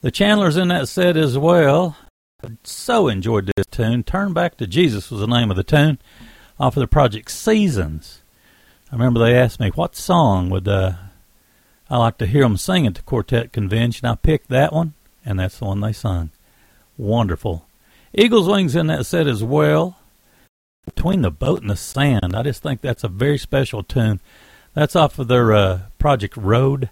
The 0.00 0.10
Chandlers 0.10 0.56
in 0.56 0.66
that 0.68 0.88
set 0.88 1.16
as 1.16 1.38
well. 1.38 1.96
So 2.64 3.06
enjoyed 3.06 3.48
this 3.54 3.66
tune. 3.66 4.02
Turn 4.02 4.32
Back 4.32 4.56
to 4.56 4.66
Jesus 4.66 5.08
was 5.08 5.20
the 5.20 5.28
name 5.28 5.52
of 5.52 5.56
the 5.56 5.62
tune. 5.62 6.00
Off 6.58 6.76
of 6.76 6.80
the 6.80 6.88
project 6.88 7.30
Seasons. 7.30 8.22
I 8.90 8.96
remember 8.96 9.20
they 9.20 9.36
asked 9.36 9.60
me 9.60 9.70
what 9.70 9.94
song 9.94 10.50
would 10.50 10.66
uh, 10.66 10.94
I 11.92 11.98
like 11.98 12.16
to 12.18 12.26
hear 12.26 12.44
them 12.44 12.56
sing 12.56 12.86
at 12.86 12.94
the 12.94 13.02
quartet 13.02 13.52
convention. 13.52 14.08
I 14.08 14.14
picked 14.14 14.48
that 14.48 14.72
one, 14.72 14.94
and 15.26 15.38
that's 15.38 15.58
the 15.58 15.66
one 15.66 15.82
they 15.82 15.92
sung. 15.92 16.30
Wonderful. 16.96 17.66
Eagles 18.14 18.48
Wings 18.48 18.74
in 18.74 18.86
that 18.86 19.04
set 19.04 19.26
as 19.26 19.44
well. 19.44 19.98
Between 20.86 21.20
the 21.20 21.30
Boat 21.30 21.60
and 21.60 21.68
the 21.68 21.76
Sand. 21.76 22.34
I 22.34 22.44
just 22.44 22.62
think 22.62 22.80
that's 22.80 23.04
a 23.04 23.08
very 23.08 23.36
special 23.36 23.82
tune. 23.82 24.20
That's 24.72 24.96
off 24.96 25.18
of 25.18 25.28
their 25.28 25.52
uh, 25.52 25.80
Project 25.98 26.34
Road 26.38 26.88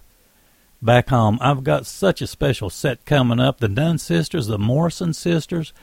back 0.83 1.09
home. 1.09 1.39
I've 1.41 1.63
got 1.63 1.87
such 1.87 2.21
a 2.21 2.27
special 2.27 2.69
set 2.69 3.03
coming 3.03 3.39
up. 3.39 3.57
The 3.57 3.67
Nunn 3.67 3.97
sisters, 3.97 4.45
the 4.45 4.59
Morrison 4.59 5.13
sisters, 5.13 5.73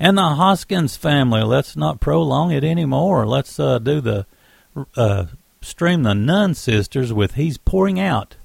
and 0.00 0.16
the 0.16 0.22
Hoskins 0.22 0.96
family. 0.96 1.42
Let's 1.42 1.76
not 1.76 2.00
prolong 2.00 2.50
it 2.52 2.64
anymore. 2.64 3.26
Let's 3.26 3.60
uh, 3.60 3.78
do 3.80 4.00
the 4.00 4.24
uh, 4.96 5.26
stream 5.60 6.04
the 6.04 6.14
Nunn 6.14 6.54
sisters 6.54 7.12
with 7.12 7.34
He's 7.34 7.58
Pouring 7.58 8.00
Out 8.00 8.36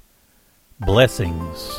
blessings. 0.80 1.70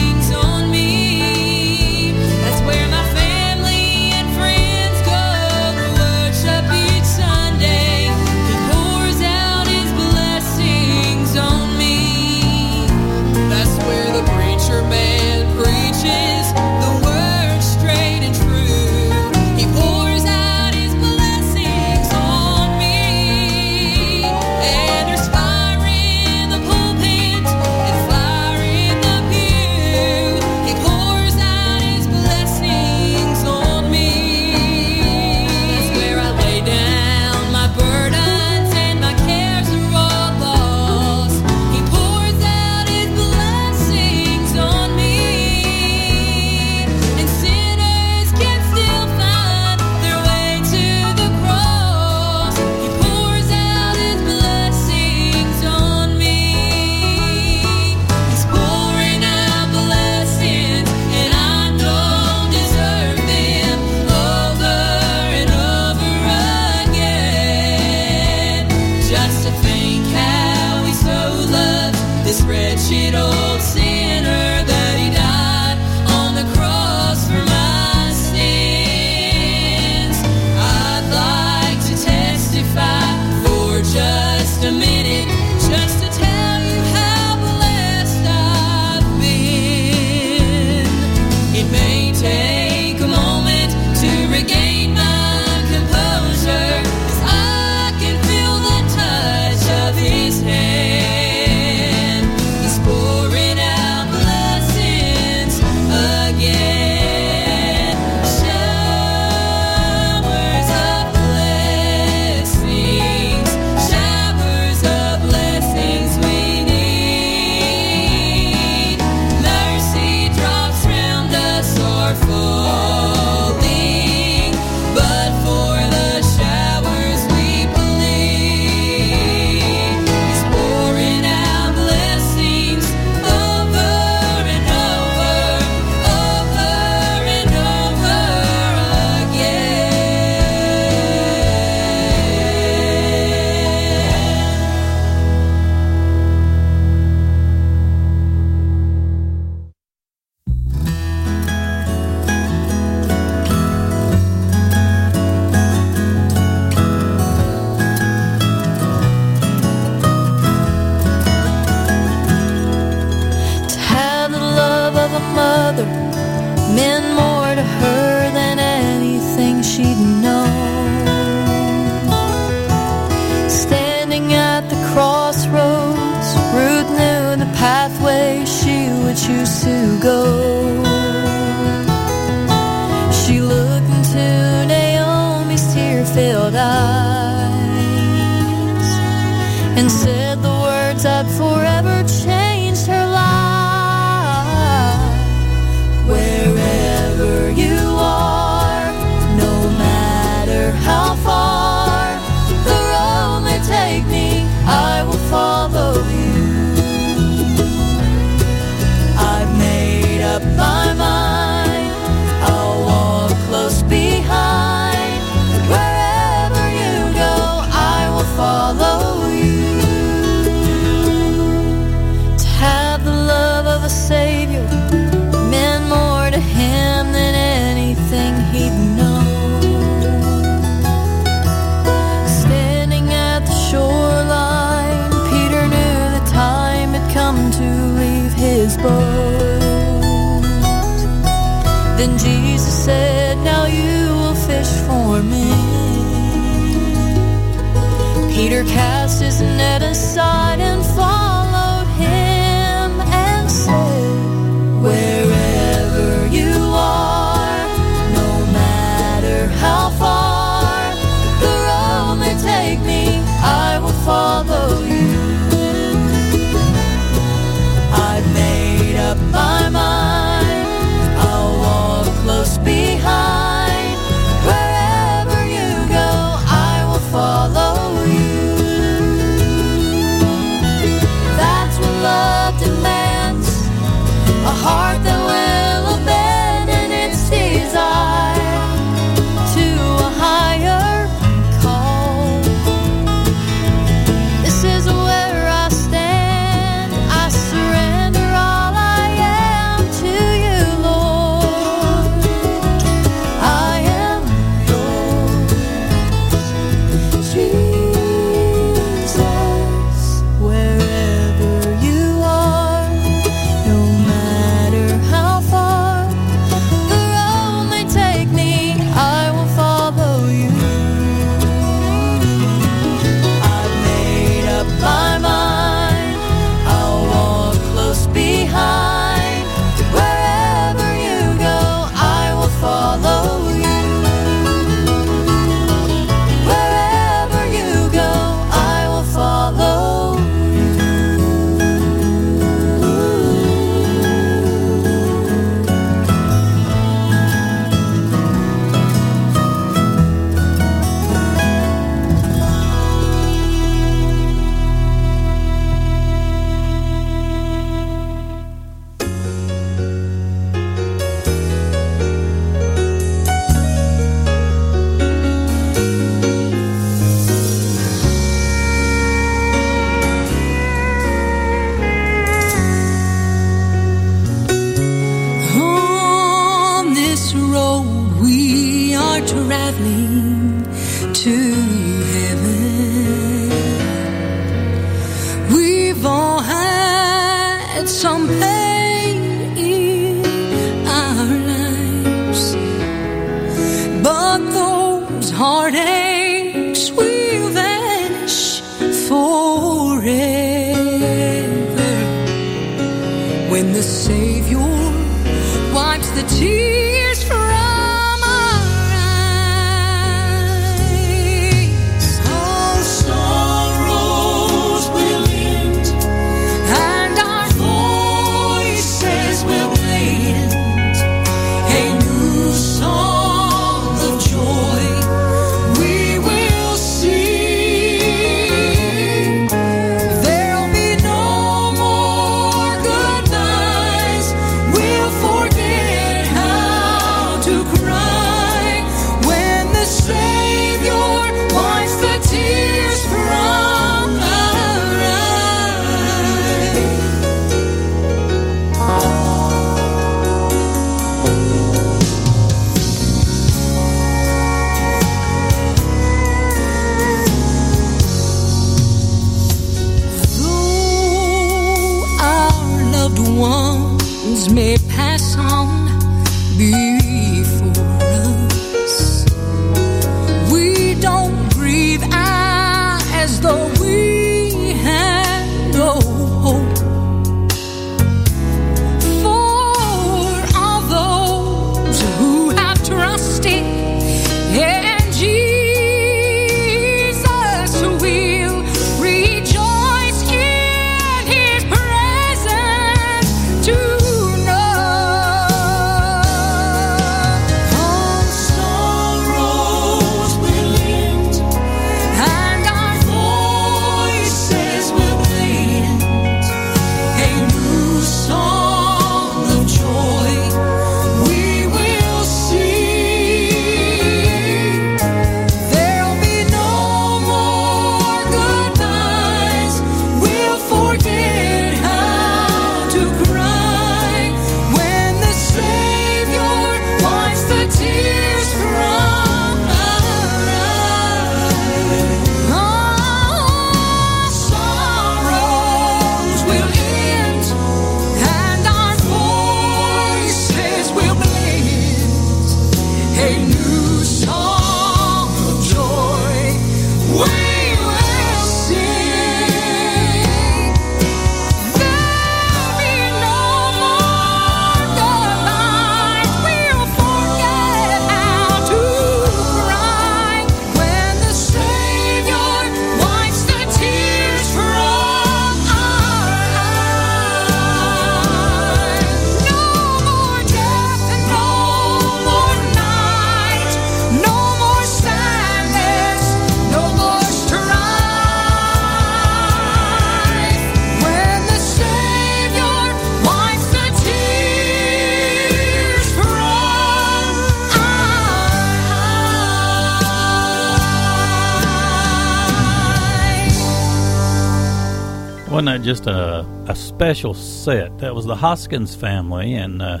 Special 597.00 597.32
set? 597.32 597.96
That 598.00 598.14
was 598.14 598.26
the 598.26 598.36
Hoskins 598.36 598.94
family, 598.94 599.54
and 599.54 599.80
uh, 599.80 600.00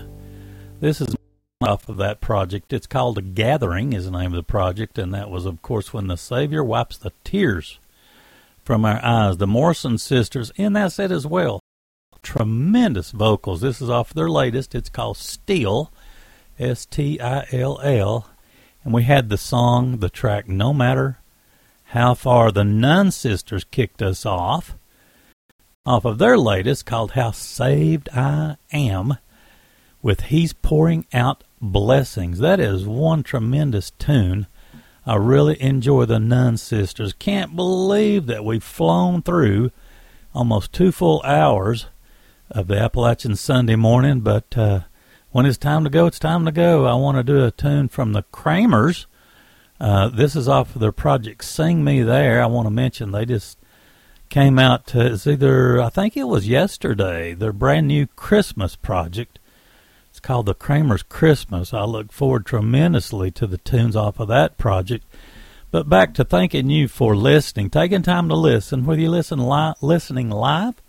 this 0.80 1.00
is 1.00 1.16
off 1.62 1.88
of 1.88 1.96
that 1.96 2.20
project. 2.20 2.74
It's 2.74 2.86
called 2.86 3.16
A 3.16 3.22
Gathering, 3.22 3.94
is 3.94 4.04
the 4.04 4.10
name 4.10 4.32
of 4.32 4.36
the 4.36 4.42
project, 4.42 4.98
and 4.98 5.14
that 5.14 5.30
was, 5.30 5.46
of 5.46 5.62
course, 5.62 5.94
when 5.94 6.08
the 6.08 6.18
Savior 6.18 6.62
wipes 6.62 6.98
the 6.98 7.14
tears 7.24 7.78
from 8.62 8.84
our 8.84 9.02
eyes. 9.02 9.38
The 9.38 9.46
Morrison 9.46 9.96
sisters 9.96 10.52
in 10.56 10.74
that 10.74 10.92
set 10.92 11.10
as 11.10 11.26
well. 11.26 11.60
Tremendous 12.22 13.12
vocals. 13.12 13.62
This 13.62 13.80
is 13.80 13.88
off 13.88 14.12
their 14.12 14.28
latest. 14.28 14.74
It's 14.74 14.90
called 14.90 15.16
Still, 15.16 15.90
S 16.58 16.84
T 16.84 17.18
I 17.18 17.46
L 17.50 17.80
L, 17.82 18.28
and 18.84 18.92
we 18.92 19.04
had 19.04 19.30
the 19.30 19.38
song, 19.38 20.00
the 20.00 20.10
track 20.10 20.48
No 20.48 20.74
Matter 20.74 21.18
How 21.84 22.12
Far. 22.12 22.52
The 22.52 22.62
Nunn 22.62 23.10
sisters 23.10 23.64
kicked 23.64 24.02
us 24.02 24.26
off 24.26 24.76
off 25.86 26.04
of 26.04 26.18
their 26.18 26.36
latest 26.36 26.84
called 26.84 27.12
How 27.12 27.30
Saved 27.30 28.10
I 28.14 28.56
Am 28.70 29.16
with 30.02 30.22
He's 30.24 30.52
Pouring 30.52 31.06
Out 31.10 31.42
Blessings. 31.58 32.38
That 32.38 32.60
is 32.60 32.84
one 32.84 33.22
tremendous 33.22 33.90
tune. 33.92 34.46
I 35.06 35.14
really 35.16 35.60
enjoy 35.60 36.04
the 36.04 36.20
Nunn 36.20 36.58
Sisters. 36.58 37.14
Can't 37.14 37.56
believe 37.56 38.26
that 38.26 38.44
we've 38.44 38.62
flown 38.62 39.22
through 39.22 39.70
almost 40.34 40.74
two 40.74 40.92
full 40.92 41.22
hours 41.22 41.86
of 42.50 42.66
the 42.66 42.78
Appalachian 42.78 43.34
Sunday 43.34 43.76
morning, 43.76 44.20
but 44.20 44.56
uh, 44.58 44.80
when 45.30 45.46
it's 45.46 45.56
time 45.56 45.84
to 45.84 45.90
go, 45.90 46.04
it's 46.06 46.18
time 46.18 46.44
to 46.44 46.52
go. 46.52 46.84
I 46.84 46.94
want 46.94 47.16
to 47.16 47.22
do 47.22 47.42
a 47.42 47.50
tune 47.50 47.88
from 47.88 48.12
the 48.12 48.24
Kramers. 48.24 49.06
Uh, 49.80 50.08
this 50.08 50.36
is 50.36 50.46
off 50.46 50.74
of 50.74 50.82
their 50.82 50.92
project 50.92 51.42
Sing 51.42 51.82
Me 51.82 52.02
There. 52.02 52.42
I 52.42 52.46
want 52.46 52.66
to 52.66 52.70
mention 52.70 53.12
they 53.12 53.24
just 53.24 53.56
came 54.30 54.58
out 54.58 54.86
to, 54.86 55.12
it's 55.12 55.26
either, 55.26 55.80
I 55.80 55.90
think 55.90 56.16
it 56.16 56.24
was 56.24 56.48
yesterday, 56.48 57.34
their 57.34 57.52
brand 57.52 57.88
new 57.88 58.06
Christmas 58.06 58.76
project. 58.76 59.38
It's 60.08 60.20
called 60.20 60.46
The 60.46 60.54
Kramers 60.54 61.02
Christmas. 61.02 61.74
I 61.74 61.84
look 61.84 62.12
forward 62.12 62.46
tremendously 62.46 63.30
to 63.32 63.46
the 63.46 63.58
tunes 63.58 63.96
off 63.96 64.18
of 64.18 64.28
that 64.28 64.56
project. 64.56 65.04
But 65.70 65.88
back 65.88 66.14
to 66.14 66.24
thanking 66.24 66.70
you 66.70 66.88
for 66.88 67.14
listening, 67.14 67.70
taking 67.70 68.02
time 68.02 68.28
to 68.28 68.34
listen, 68.34 68.86
whether 68.86 69.00
you 69.00 69.10
listen 69.10 69.38
li- 69.38 69.74
listening 69.80 70.30
live 70.30 70.80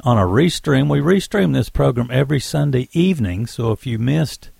on 0.00 0.18
a 0.18 0.22
restream. 0.22 0.90
We 0.90 1.00
restream 1.00 1.54
this 1.54 1.70
program 1.70 2.10
every 2.10 2.40
Sunday 2.40 2.88
evening, 2.92 3.46
so 3.46 3.72
if 3.72 3.86
you 3.86 3.98
missed 3.98 4.50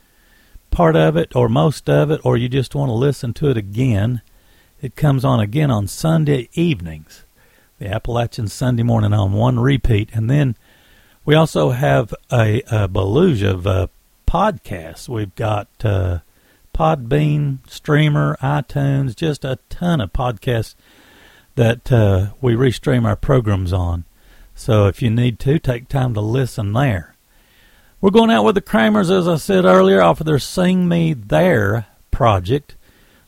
part 0.71 0.97
of 0.97 1.17
it 1.17 1.35
or 1.37 1.49
most 1.49 1.89
of 1.91 2.11
it, 2.11 2.21
or 2.25 2.37
you 2.37 2.49
just 2.49 2.75
want 2.75 2.89
to 2.89 2.95
listen 2.95 3.35
to 3.35 3.51
it 3.51 3.57
again, 3.57 4.23
it 4.81 4.97
comes 4.97 5.25
on 5.25 5.41
again 5.41 5.71
on 5.71 5.87
Sunday 5.87 6.49
evenings, 6.55 7.24
the 7.85 7.95
Appalachian 7.95 8.49
Sunday 8.49 8.83
morning 8.83 9.13
on 9.13 9.33
one 9.33 9.61
repeat, 9.61 10.09
and 10.15 10.31
then 10.31 10.57
we 11.27 11.35
also 11.35 11.71
have 11.71 12.15
a, 12.33 12.63
a 12.71 12.89
of 13.43 13.67
uh, 13.67 13.89
podcasts. 14.27 15.07
We've 15.07 15.35
got 15.35 15.69
uh, 15.85 16.21
Podbean, 16.75 17.59
Streamer, 17.69 18.39
iTunes, 18.43 19.15
just 19.15 19.45
a 19.45 19.59
ton 19.69 20.01
of 20.01 20.15
podcasts 20.15 20.75
that 21.57 21.93
uh, 21.93 22.29
we 22.41 22.55
restream 22.55 23.05
our 23.05 23.17
programs 23.17 23.73
on. 23.73 24.05
So 24.55 24.87
if 24.87 25.03
you 25.03 25.11
need 25.11 25.39
to, 25.41 25.59
take 25.59 25.89
time 25.89 26.15
to 26.15 26.23
listen 26.23 26.73
there. 26.73 27.15
We're 28.01 28.11
going 28.11 28.31
out 28.31 28.45
with 28.45 28.55
the 28.55 28.63
Kramers, 28.63 29.11
as 29.11 29.29
I 29.29 29.37
said 29.37 29.67
earlier, 29.67 30.01
off 30.01 30.21
of 30.21 30.27
their 30.27 30.39
Sing 30.39 30.89
Me 30.89 31.13
There 31.13 31.87
project. 32.11 32.77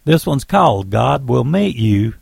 This 0.05 0.25
one's 0.25 0.45
called 0.45 0.89
God 0.89 1.29
Will 1.29 1.45
Meet 1.45 1.77
You 1.77 2.15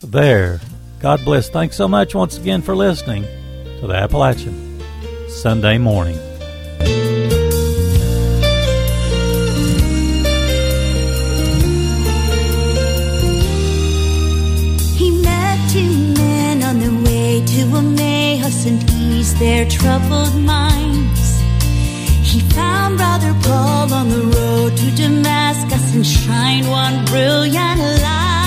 There. 0.00 0.60
God 1.00 1.24
bless. 1.24 1.48
Thanks 1.48 1.76
so 1.76 1.88
much 1.88 2.14
once 2.14 2.36
again 2.36 2.60
for 2.60 2.76
listening 2.76 3.24
to 3.80 3.86
the 3.86 3.94
Appalachian. 3.94 4.82
Sunday 5.28 5.78
morning. 5.78 6.18
He 14.98 15.22
met 15.22 15.70
two 15.70 16.14
men 16.14 16.62
on 16.62 16.78
the 16.80 16.92
way 17.06 17.42
to 17.46 17.60
Emmaus 17.78 18.66
and 18.66 18.90
eased 18.90 19.38
their 19.38 19.66
troubled 19.70 20.34
minds. 20.42 21.40
He 22.30 22.40
found 22.40 22.98
Brother 22.98 23.34
Paul 23.42 23.94
on 23.94 24.10
the 24.10 24.20
road 24.36 24.76
to 24.76 24.90
Damascus 24.94 25.94
and 25.94 26.06
shined 26.06 26.68
one 26.68 27.06
brilliant 27.06 27.80
light. 28.02 28.39